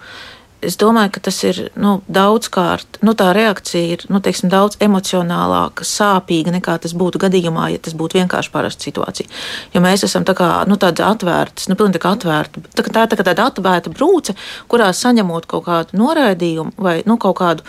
[0.65, 5.87] es domāju, ka tas ir nu, daudzkārt, nu, tā reakcija ir nu, teiksim, daudz emocionālāka,
[5.87, 9.29] sāpīga nekā tas būtu gadījumā, ja tas būtu vienkārši parasta situācija.
[9.75, 12.65] Jo mēs esam tā kā nu, tādi atvērti, nu, pilnīgi atvērti.
[12.75, 14.35] Tā, tā tā tāda atvērta brūce,
[14.71, 17.65] kurā saņemot kaut kādu noraidījumu vai nu, kaut kādu,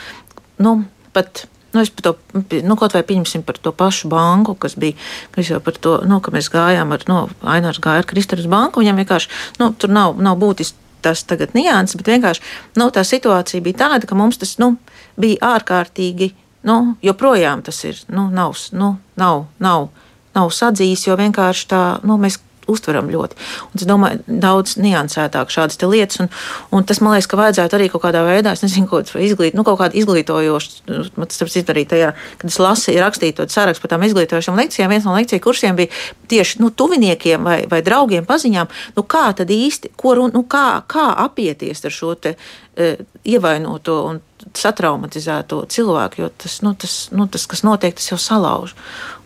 [0.63, 0.83] nu,
[1.17, 1.47] pat.
[1.71, 4.97] Nu, es to, nu, kaut vai pieņemsim par to pašu banku, kas bija,
[5.31, 8.83] kas jau par to, nu, ka mēs gājām ar, nu, Ainārs gāja ar Kristānas banku,
[8.83, 9.31] viņam vienkārši,
[9.63, 12.45] nu, tur nav, nav būtiski tas tagad nianses, bet vienkārši
[12.81, 14.75] nu, tā situācija bija tāda, ka mums tas nu,
[15.21, 16.33] bija ārkārtīgi,
[16.69, 19.89] nu, joprojām tas ir, nu, nav, nu, nav, nav,
[20.37, 22.41] nav sadzījis, jo vienkārši tā, nu, mēs
[22.71, 23.39] uztveram ļoti.
[23.71, 26.31] Un es domāju, daudz niansētāk šādas lietas, un,
[26.75, 29.65] un tas man liekas, ka vajadzētu arī kaut kādā veidā, es nezinu, ko izglīt, nu,
[29.67, 33.95] kaut kādu izglītojošu, man tas ir arī tajā, kad es lasīju, rakstīju to sarakstu par
[33.95, 35.91] tām izglītojošām lekcijām, viens no lekciju kursiem bija
[36.31, 41.11] tieši nu, tuviniekiem vai, vai draugiem paziņām, nu, kā tad īsti, ko, nu, kā, kā
[41.27, 42.93] apieties ar šo te e,
[43.29, 44.21] ievainoto un
[44.57, 48.75] satraumatizēto cilvēku, jo tas, nu, tas, nu, tas, kas notiek, tas jau salauž.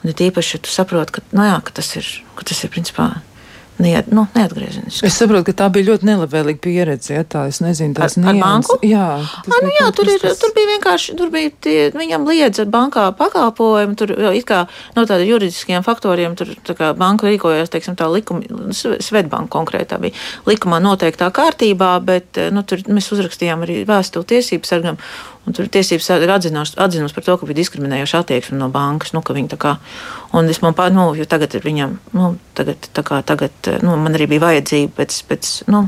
[0.02, 2.72] Un ir īpaši, ja tu saproti, ka, nu, jā, ka tas ir, ka tas ir
[2.74, 3.12] principā
[3.74, 5.02] Neiet, nu, neatgriezeniski.
[5.08, 7.16] Es saprotu, ka tā bija ļoti nelabvēlīga pieredze.
[7.16, 8.76] Ja, tā, es nezinu, tas ir banka.
[8.86, 10.38] Jā, tas A, nu, jā tur, ir, tas...
[10.38, 14.62] tur bija vienkārši, tur bija tie, viņam liedza bankā pakalpojumu, tur it kā
[14.94, 20.14] no tādiem juridiskiem faktoriem, tur tā kā banka rīkojās, teiksim, tā likuma, Svetbanka konkrētā bija
[20.46, 25.02] likumā noteiktā kārtībā, bet, nu, tur mēs uzrakstījām arī vēstuli tiesības sargam.
[25.44, 29.12] Un tur tiesības ir atzinusi par to, ka bija diskriminējoša attieksme no bankas.
[29.12, 29.74] Nu, tā kā,
[30.34, 34.16] un es man pār, nu, jo tagad ir viņam, nu, tagad, kā, tagad nu, man
[34.16, 35.84] arī bija vajadzība pēc, pēc nu,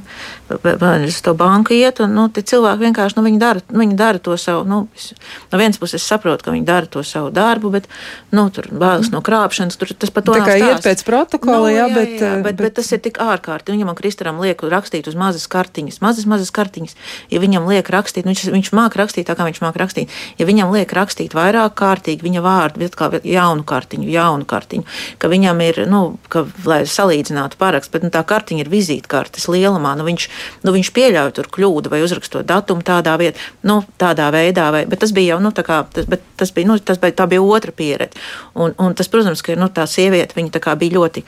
[0.48, 4.64] uz to banku iet, un nu, cilvēki vienkārši, nu, viņi dara, viņi dara to savu,
[4.68, 5.12] nu, es,
[5.50, 7.88] no vienas puses es saprotu, ka viņi dara to savu darbu, bet,
[8.34, 10.36] nu, tur bailes no krāpšanas, tur tas pat to.
[10.36, 13.02] Tā kā iet pēc protokola, nu, jā, jā, bet, jā, bet, bet, bet tas ir
[13.02, 13.80] tik ārkārtīgi.
[13.80, 16.96] Viņam Kristaram liek rakstīt uz mazas kartiņas, mazas, mazas kartiņas.
[17.32, 20.12] Ja viņam liek rakstīt, nu, viņš, viņš māk rakstīt tā, kā viņš māk rakstīt.
[20.40, 24.84] Ja viņam liek rakstīt vairāk kārtīgi viņa vārdu, bet kā jaunu kartiņu, jaunu kartiņu,
[25.22, 29.94] ka viņam ir, nu, ka, lai salīdzinātu parakstu, bet nu, tā kartiņa ir vizītkartes lielumā,
[29.96, 30.28] nu, viņš,
[30.66, 35.00] nu, viņš pieļauj tur kļūdu vai uzrakstot datumu tādā vietā, nu, tādā veidā, vai, bet
[35.04, 37.72] tas bija jau, nu, tā kā, tas, tas bija, nu, tas bija, tā bija otra
[37.72, 38.20] pieredze.
[38.54, 41.24] Un, un tas, protams, ka, nu, tā sieviete, viņa tā kā bija ļoti,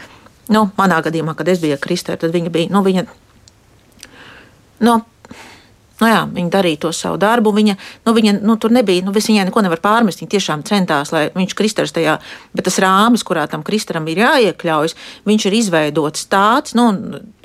[0.54, 3.06] nu, manā gadījumā, kad es biju Kristē, tad viņa bija, nu, viņa,
[4.88, 5.00] nu,
[5.98, 7.52] Nu jā, viņa darīja to savu darbu.
[7.56, 7.74] Viņa,
[8.06, 10.22] nu, viņa nu, tur nebija, nu, viņai neko nevar pārmest.
[10.22, 12.18] Viņa tiešām centās, lai viņš kristars tajā,
[12.54, 14.94] bet tas rāmis, kurā tam kristaram ir jāiekļaujas,
[15.28, 16.92] viņš ir izveidots tāds, nu,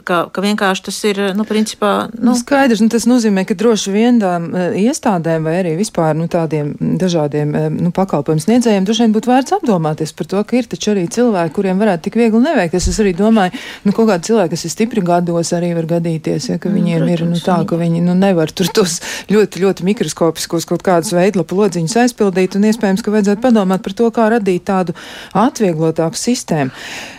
[0.06, 1.94] ka, ka vienkārši tas ir, nu, principā.
[2.14, 2.32] Nu.
[2.32, 4.50] Nu, skaidrs, nu, tas nozīmē, ka droši vien tām
[4.80, 10.14] iestādēm vai arī vispār nu, tādiem dažādiem nu, pakalpojumu sniedzējiem droši vien būtu vērts apdomāties
[10.18, 12.78] par to, ka ir taču arī cilvēki, kuriem varētu tik viegli neveikt.
[12.78, 16.60] Es arī domāju, nu, kaut kādi cilvēki, kas ir stipri gados, arī var gadīties, ja,
[16.62, 19.00] ka mm, viņiem protams, ir nu, tā, ka viņi nu, nevar tur tos
[19.32, 24.10] ļoti, ļoti mikroskopiskos kaut kādus veidlapu lodziņus aizpildīt, un iespējams, ka vajadzētu padomāt par to,
[24.14, 24.96] kā radīt tādu
[25.38, 26.74] atvieglotāku sistēmu.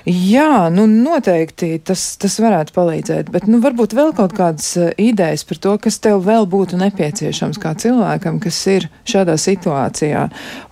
[0.04, 3.30] Jā, nu, noteikti tas, tas varētu palīdzēt.
[3.34, 7.60] Bet nu, varbūt vēl kaut kādas uh, idejas par to, kas tev vēl būtu nepieciešams
[7.62, 10.26] kā cilvēkam, kas ir šādā situācijā.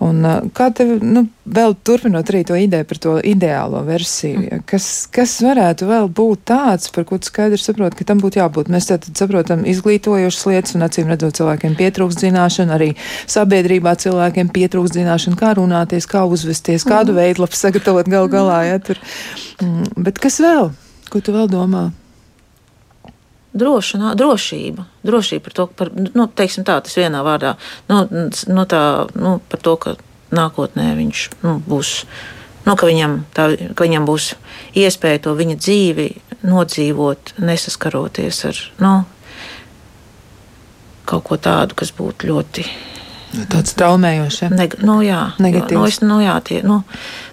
[0.05, 5.07] Un uh, kā tev, nu, vēl turpinot arī to ideju par to ideālo versiju, kas,
[5.13, 8.71] kas varētu vēl būt tāds, par ko tu skaidri saproti, ka tam būtu jābūt.
[8.73, 12.93] Mēs tātad saprotam izglītojošas lietas un acīm redzot cilvēkiem pietrūkst zināšanu, arī
[13.31, 17.21] sabiedrībā cilvēkiem pietrūkst zināšanu, kā runāties, kā uzvesties, kādu mm.
[17.23, 18.63] veidlapu sagatavot gal galā.
[18.71, 19.03] Ja, tur.
[19.63, 20.73] Mm, bet kas vēl?
[21.13, 21.91] Ko tu vēl domā?
[23.53, 24.87] Drošinā, drošība.
[25.05, 27.59] Drošība par to, par, nu, teiksim tā, tas vienā vārdā.
[27.91, 29.93] Nu, nu, tā, nu, par to, ka
[30.33, 31.91] nākotnē viņš nu, būs,
[32.65, 34.31] nu, ka, viņam, tā, ka viņam būs
[34.81, 36.09] iespēja to viņa dzīvi
[36.49, 38.95] nodzīvot, nesaskaroties ar nu,
[41.05, 42.65] kaut ko tādu, kas būtu ļoti.
[43.33, 44.41] Tāds traumējošs.
[44.45, 44.49] Ja?
[44.53, 45.79] Neg nu, jā, Negatīvs.
[45.79, 46.83] Nu, es, nu, jā, tie, nu,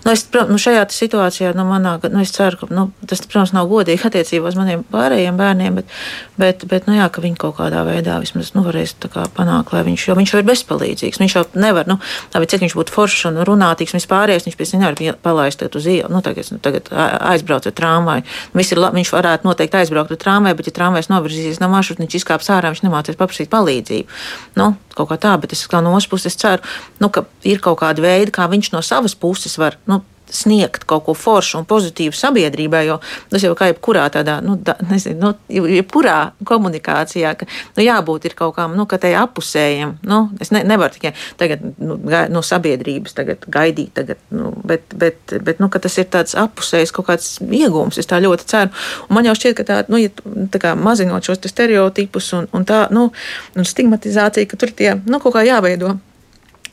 [0.05, 3.67] Nu, es, nu, šajā situācijā, nu, manā, nu, es ceru, ka nu, tas, protams, nav
[3.67, 5.91] godīgi attiecībā uz maniem pārējiem bērniem, bet,
[6.39, 9.83] bet, bet nu, jā, ka viņi kaut kādā veidā vismaz nu, varēs kā, panākt, lai
[9.89, 11.19] viņš, jo viņš jau ir bezpalīdzīgs.
[11.19, 11.99] Viņš jau nevar, nu,
[12.31, 16.07] tā, cik viņš būtu foršs un runātīgs, viņš pārējais, viņš pēc nevar palaist uz ielu.
[16.13, 18.27] Nu, tagad, nu, tagad aizbrauc ar trāmvaju.
[18.55, 22.71] Viņš varētu noteikti aizbraukt ar trāmvaju, bet, ja trāmvajs novirzīsies no maršruta, viņš izkāps ārā,
[22.71, 24.21] viņš nemācīs paprasīt palīdzību.
[24.57, 26.63] Nu, kaut kā tā, bet es kā no otras puses ceru,
[27.01, 29.79] nu, ka ir kaut kāda veida, kā viņš no savas puses var.
[29.89, 30.01] Nu,
[30.35, 32.99] sniegt kaut ko foršu un pozitīvu sabiedrībai, jo
[33.31, 36.17] tas jau kā jebkurā tādā, nu, da, nezinu, nu, jebkurā
[36.47, 40.95] komunikācijā, ka nu, jābūt ir kaut kām, nu, ka tai apusējiem, nu, es ne, nevaru
[40.95, 45.81] tikai tagad, nu, gai, no sabiedrības tagad gaidīt, tagad, nu, bet, bet, bet, nu, ka
[45.83, 48.73] tas ir tāds apusējs kaut kāds iegūms, es tā ļoti ceru.
[49.07, 50.13] Un man jau šķiet, ka tā, nu, ja,
[50.53, 53.09] tā kā mazinot šos stereotipus un, un tā, nu,
[53.55, 55.97] un stigmatizācija, ka tur tie, nu, kaut kā jāveido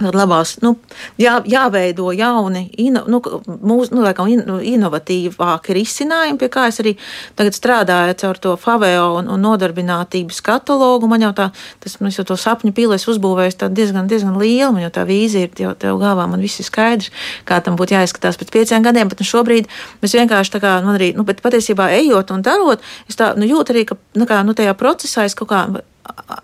[0.00, 0.74] labās, nu,
[1.20, 6.80] jā, jāveido jauni, ino, nu, mūs, nu, laikam, in, nu, inovatīvāki risinājumi, pie kā es
[6.82, 6.96] arī
[7.38, 11.08] tagad strādāju caur to FAVEO un, un nodarbinātības katalogu.
[11.10, 11.48] Man jau tā,
[11.82, 15.64] tas, nu, jau to sapņu pīlēs uzbūvējis diezgan, diezgan liela, man jau tā vīzija ir
[15.66, 17.12] jau tev galvā, man viss ir skaidrs,
[17.48, 19.70] kā tam būtu jāizskatās pēc pieciem gadiem, bet nu, šobrīd
[20.04, 23.48] mēs vienkārši tā kā, man arī, nu, bet patiesībā ejot un darot, es tā, nu,
[23.48, 25.66] jūtu arī, ka, nu, kā, nu, tajā procesā es kaut kā,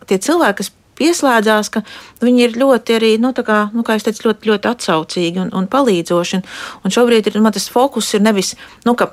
[0.09, 0.72] tie cilvēki, kas
[1.03, 1.82] pieslēdzās, ka
[2.22, 5.68] viņi ir ļoti arī, nu, kā, nu, kā es teicu, ļoti, ļoti atsaucīgi un, un
[5.72, 6.40] palīdzoši.
[6.40, 6.46] Un,
[6.86, 8.55] un šobrīd ir, man tas fokus ir nevis,
[8.86, 9.12] nu, ka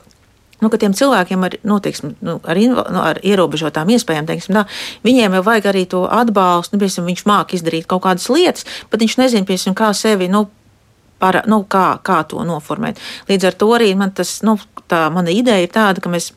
[0.60, 4.66] Nu, tiem cilvēkiem ar, nu, teiksim, nu, ar, inva, nu, ar ierobežotām iespējām, teiksim, tā,
[5.08, 6.76] viņiem jau vajag arī to atbalstu.
[6.76, 10.32] Nu, piemēram, viņš māca izdarīt kaut kādas lietas, bet viņš nezina, piemēram, kā sevi.
[10.32, 10.50] Nu,
[11.20, 12.96] Para, nu, kā, kā to noformēt.
[13.28, 14.54] Līdz ar to arī man tas, nu,
[14.88, 16.30] tā mana ideja ir tāda, ka mēs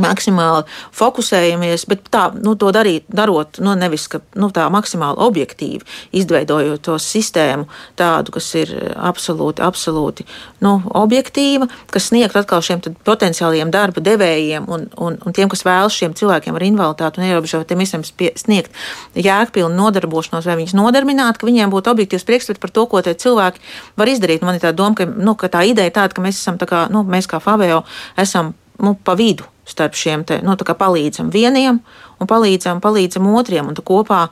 [0.00, 0.64] maksimāli
[0.94, 5.84] fokusējamies, bet tā, nu, to darīt, darot, nu, nevis ka, nu, tā maksimāli objektīvi,
[6.20, 7.68] izveidojot to sistēmu
[7.98, 10.26] tādu, kas ir absolūti, absolūti
[10.64, 15.96] nu, objektīva, kas sniegt atkal šiem potenciāliem darba devējiem un, un, un tiem, kas vēlas
[15.96, 18.74] šiem cilvēkiem ar invaliditāti un ierobežotiem visiem sniegt
[19.14, 23.62] jēgpilnu nodarbošanos vai viņus nodarbināt, ka viņiem būtu objektīvs priekšstats par to, ko tie cilvēki
[24.00, 24.44] var izdarīt.
[24.46, 26.68] Man ir tā doma, ka, nu, ka tā ideja ir tāda, ka mēs esam, tā
[26.70, 27.82] kā, nu, mēs kā Fabio
[28.20, 31.80] esam nu, pa vidu starp šiem te, nu, palīdzam vieniem
[32.20, 34.26] un palīdzam, palīdzam otriem, un kopā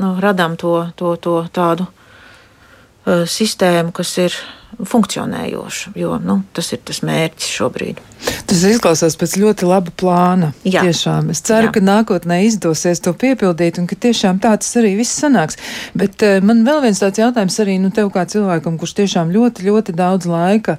[0.00, 4.36] nu, radām to, to, to tādu uh, sistēmu, kas ir
[4.76, 8.00] funkcionējoša, jo nu, tas ir tas mērķis šobrīd.
[8.46, 10.50] Tas izklausās pēc ļoti laba plāna.
[10.66, 10.82] Jā.
[10.84, 11.30] Tiešām.
[11.32, 11.76] Es ceru, Jā.
[11.76, 15.56] ka nākotnē izdosies to piepildīt un ka tiešām tā tas arī viss sanāks.
[15.96, 19.66] Bet uh, man vēl viens tāds jautājums arī nu, tev kā cilvēkam, kurš tiešām ļoti,
[19.70, 20.76] ļoti daudz laika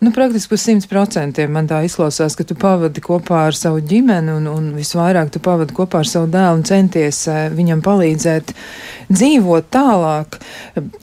[0.00, 4.30] Nu, praktiski par simt procentiem man tā izklausās, ka tu pavadi kopā ar savu ģimeni
[4.30, 8.52] un, un visvairāk tu pavadi kopā ar savu dēlu un centies eh, viņam palīdzēt
[9.10, 10.38] dzīvot tālāk.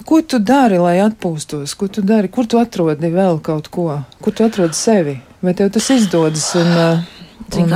[0.08, 1.76] Ko tu dari, lai atpūstos?
[1.76, 2.32] Ko tu dari?
[2.32, 3.90] Kur tu atrodi vēl kaut ko?
[4.24, 5.18] Kur tu atrodi sevi?
[5.44, 6.48] Vai tev tas izdodas?
[6.56, 7.76] Un, eh, un,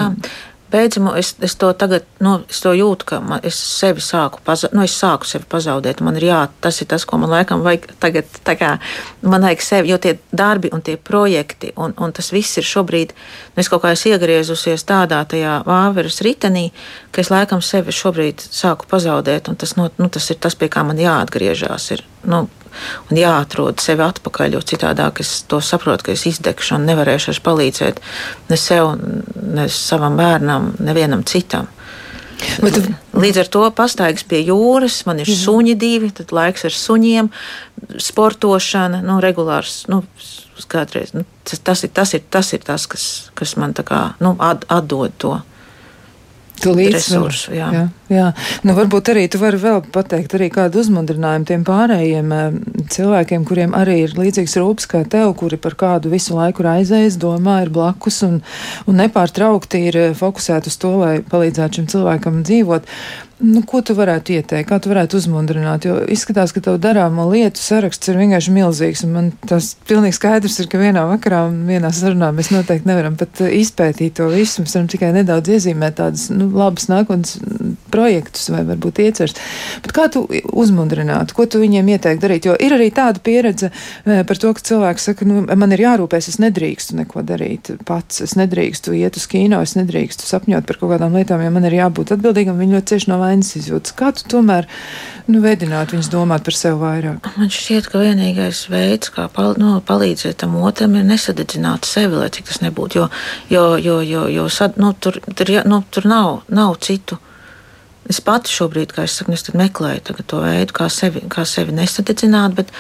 [0.71, 4.69] beidzamo es, es to tagad nu, es to jūtu, ka man, es sevi sāku, paza,
[4.75, 6.03] nu, es sāku sevi pazaudēt.
[6.05, 8.39] Man ir jā, tas ir tas, ko man laikam vajag tagad.
[8.59, 8.75] Kā,
[9.21, 13.13] man vajag sevi, jo tie darbi un tie projekti, un, un tas viss ir šobrīd,
[13.55, 15.23] nu, es kaut kā esmu iegriezusies tādā
[15.67, 16.69] vāveres ritenī,
[17.11, 20.83] ka es laikam sevi šobrīd sāku pazaudēt, tas, no, nu, tas ir tas, pie kā
[20.87, 21.91] man jāatgriežas.
[21.95, 22.47] Ir, nu,
[23.09, 27.99] un jāatrod sevi atpakaļ, jo citādāk es to saprotu, ka es izdegšu un nevarēšu palīdzēt
[28.49, 28.95] ne sev,
[29.43, 31.69] ne savam bērnam, nevienam citam.
[32.63, 32.77] Bet,
[33.19, 35.35] Līdz ar to pastaigas pie jūras, man ir jā.
[35.41, 37.27] suņi divi, tad laiks ar suņiem,
[37.99, 39.81] sportošana, nu, regulārs.
[39.91, 40.03] Nu,
[40.69, 43.05] Kādreiz, nu, tas, tas, ir, tas, ir, tas ir tas, kas,
[43.35, 45.37] kas man kā, nu, at, atdod to.
[46.59, 47.55] Tu resursu.
[48.09, 48.31] Jā.
[48.65, 52.57] Nu, varbūt arī tu vari vēl pateikt arī kādu uzmundrinājumu tiem pārējiem eh,
[52.89, 57.59] cilvēkiem, kuriem arī ir līdzīgs rūpes kā tev, kuri par kādu visu laiku raizējas, domā,
[57.67, 58.39] ir blakus un,
[58.89, 62.89] un nepārtraukti ir eh, fokusēti uz to, lai palīdzētu šim cilvēkam dzīvot.
[63.39, 65.85] Nu, ko tu varētu ieteikt, kā tu varētu uzmundrināt?
[65.87, 69.05] Jo izskatās, ka tev darāmo lietu saraksts ir vienkārši milzīgs.
[69.07, 73.45] Man tas pilnīgi skaidrs ir, ka vienā vakarā un vienā sarunā mēs noteikti nevaram pat
[73.45, 74.65] uh, izpētīt to visu.
[74.65, 77.37] Mēs varam tikai nedaudz iezīmēt tādus nu, labus nākotnes
[77.91, 79.37] projektus vai varbūt iecers.
[79.83, 82.49] Bet kā tu uzmundrinātu, ko tu viņiem ieteiktu darīt?
[82.49, 86.31] Jo ir arī tāda pieredze uh, par to, ka cilvēks saka, nu, man ir jārūpēs,
[86.31, 90.93] es nedrīkstu neko darīt pats, es nedrīkstu iet uz kino, es nedrīkstu sapņot par kaut
[90.95, 93.95] kādām lietām, jo man ir jābūt atbildīgam, viņi ļoti cieši no vainas izjūtas.
[93.99, 94.67] Kā tu tomēr
[95.29, 97.31] nu, veidināt viņus domāt par sevi vairāk?
[97.39, 102.29] Man šķiet, ka vienīgais veids, kā pal nu, palīdzēt tam otram, ir nesadedzināt sevi, lai
[102.33, 102.99] cik tas nebūtu.
[102.99, 103.07] Jo,
[103.53, 107.19] jo, jo, jo, jo sad, nu, tur, tur, nu, tur nav, nav citu.
[108.09, 112.55] Es pati šobrīd, kā es saku, es meklēju to veidu, kā sevi, kā sevi nesadedzināt,
[112.57, 112.71] bet,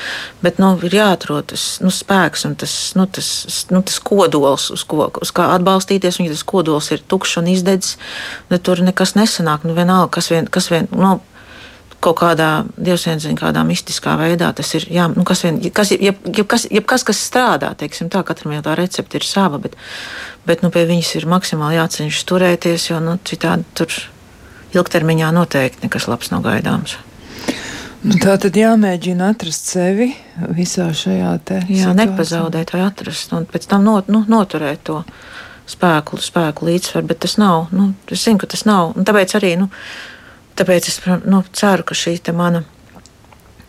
[0.41, 3.29] bet nu, ir jāatrod tas nu, spēks un tas, nu, tas,
[3.69, 6.17] nu, tas kodols, uz, ko, uz kā atbalstīties.
[6.17, 7.99] Un, ja tas kodols ir tukšs un izdedzis,
[8.49, 9.69] tad tur nekas nesanāk.
[9.69, 11.19] Nu, vienalga, kas vien, kas vien nu,
[12.01, 12.49] kaut kādā
[12.79, 14.89] dievsvienas, kādā mistiskā veidā tas ir.
[14.89, 18.57] Jā, nu, kas, vien, kas, jeb, jeb, kas, jeb kas, kas strādā, teiksim, tā katram
[18.57, 19.77] jau tā recepte ir sava, bet,
[20.49, 23.93] bet nu, pie viņas ir maksimāli jācenšas turēties, jo nu, citādi tur
[24.75, 26.97] ilgtermiņā noteikti nekas labs nav gaidāms.
[27.99, 30.13] Nu, tā tad jāmēģina atrast sevi
[30.55, 31.59] visā šajā te.
[31.67, 35.01] Jā, nepazaudēt vai atrast, un pēc tam not, nu, noturēt to
[35.69, 37.67] spēku, spēku līdzsvaru, bet tas nav.
[37.75, 38.93] Nu, es zinu, ka tas nav.
[38.95, 39.67] Un tāpēc arī nu,
[40.59, 42.63] tāpēc es nu, ceru, ka šī mana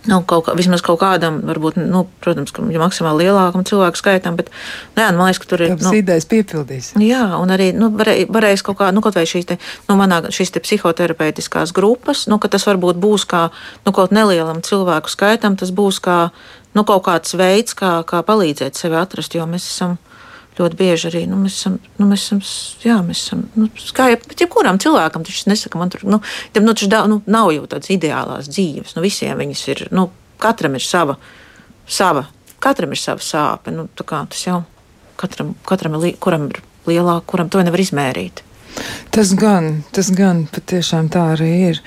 [0.08, 4.48] Nu, kaut kā, vismaz kaut kādam, varbūt, nu, protams, ka maksimāli lielākam cilvēku skaitam, bet,
[4.94, 5.74] nu, jā, man liekas, ka tur ir.
[5.76, 6.88] Tas nu, idejas piepildīs.
[7.04, 9.58] Jā, un arī, nu, varēs varēj kaut kā, nu, kaut vai šīs te,
[9.90, 13.50] nu, manā, šīs te psihoterapeitiskās grupas, nu, ka tas varbūt būs kā,
[13.84, 16.18] nu, kaut nelielam cilvēku skaitam, tas būs kā,
[16.72, 19.98] nu, kaut kāds veids, kā, kā palīdzēt sevi atrast, jo mēs esam
[20.58, 22.40] ļoti bieži arī nu, mēs esam, nu, mēs esam,
[22.84, 26.20] jā, mēs esam nu, kā jau jebkuram cilvēkam, tas nesaka, man tur, nu,
[26.54, 28.96] tam, nu, da, nu, nav jau tādas ideālās dzīves.
[28.96, 30.08] Nu, visiem viņas ir, nu,
[30.42, 31.16] katram ir sava,
[31.88, 32.26] sava,
[32.62, 33.74] katram ir sava sāpe.
[33.74, 34.62] Nu, kā, tas jau
[35.20, 38.44] katram, katram ir, kuram ir lielāka, kuram to nevar izmērīt.
[39.10, 41.78] Tas gan, tas gan patiešām tā arī ir.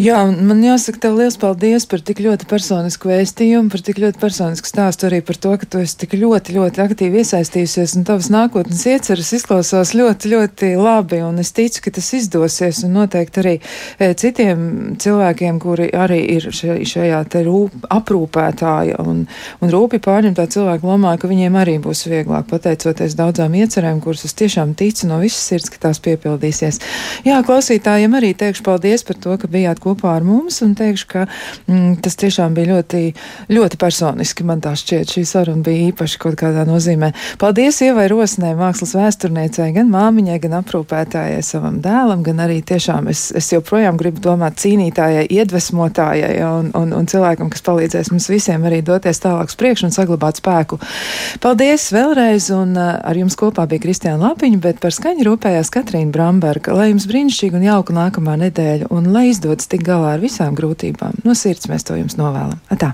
[0.00, 4.70] Jā, man jāsaka tev liels paldies par tik ļoti personisku vēstījumu, par tik ļoti personisku
[4.70, 8.80] stāstu arī par to, ka tu esi tik ļoti, ļoti aktīvi iesaistījusies un tavas nākotnes
[8.88, 14.10] ieceras izklausās ļoti, ļoti labi un es ticu, ka tas izdosies un noteikti arī e,
[14.16, 19.26] citiem cilvēkiem, kuri arī ir šajā te rūp, aprūpētāja un,
[19.60, 24.36] un rūpi pārņemtā cilvēka lomā, ka viņiem arī būs vieglāk pateicoties daudzām iecerēm, kuras es
[24.40, 26.80] tiešām ticu no visas sirds, ka tās piepildīs piepildīsies.
[27.26, 31.26] Jā, klausītājiem arī teikšu paldies par to, ka bijāt kopā ar mums un teikšu, ka
[31.26, 33.02] mm, tas tiešām bija ļoti,
[33.52, 34.46] ļoti personiski.
[34.46, 37.12] Man tā šķiet, šī saruna bija īpaši kaut kādā nozīmē.
[37.40, 43.26] Paldies Ievai Rosnē, mākslas vēsturniecei, gan māmiņai, gan aprūpētājai savam dēlam, gan arī tiešām es,
[43.36, 48.80] es joprojām gribu domāt cīnītājai, iedvesmotājai un, un, un cilvēkam, kas palīdzēs mums visiem arī
[48.84, 50.78] doties tālāk uz priekšu un saglabāt spēku.
[51.44, 56.03] Paldies vēlreiz, un uh, ar jums kopā bija Kristiāna Lapiņa, bet par skaņu rūpējās Katrīna
[56.12, 56.34] Bramba.
[56.34, 60.56] Lemberga, lai jums brīnišķīga un jauka nākamā nedēļa un lai izdodas tik galā ar visām
[60.58, 61.22] grūtībām.
[61.24, 62.58] No sirds mēs to jums novēlam.
[62.74, 62.92] Atā!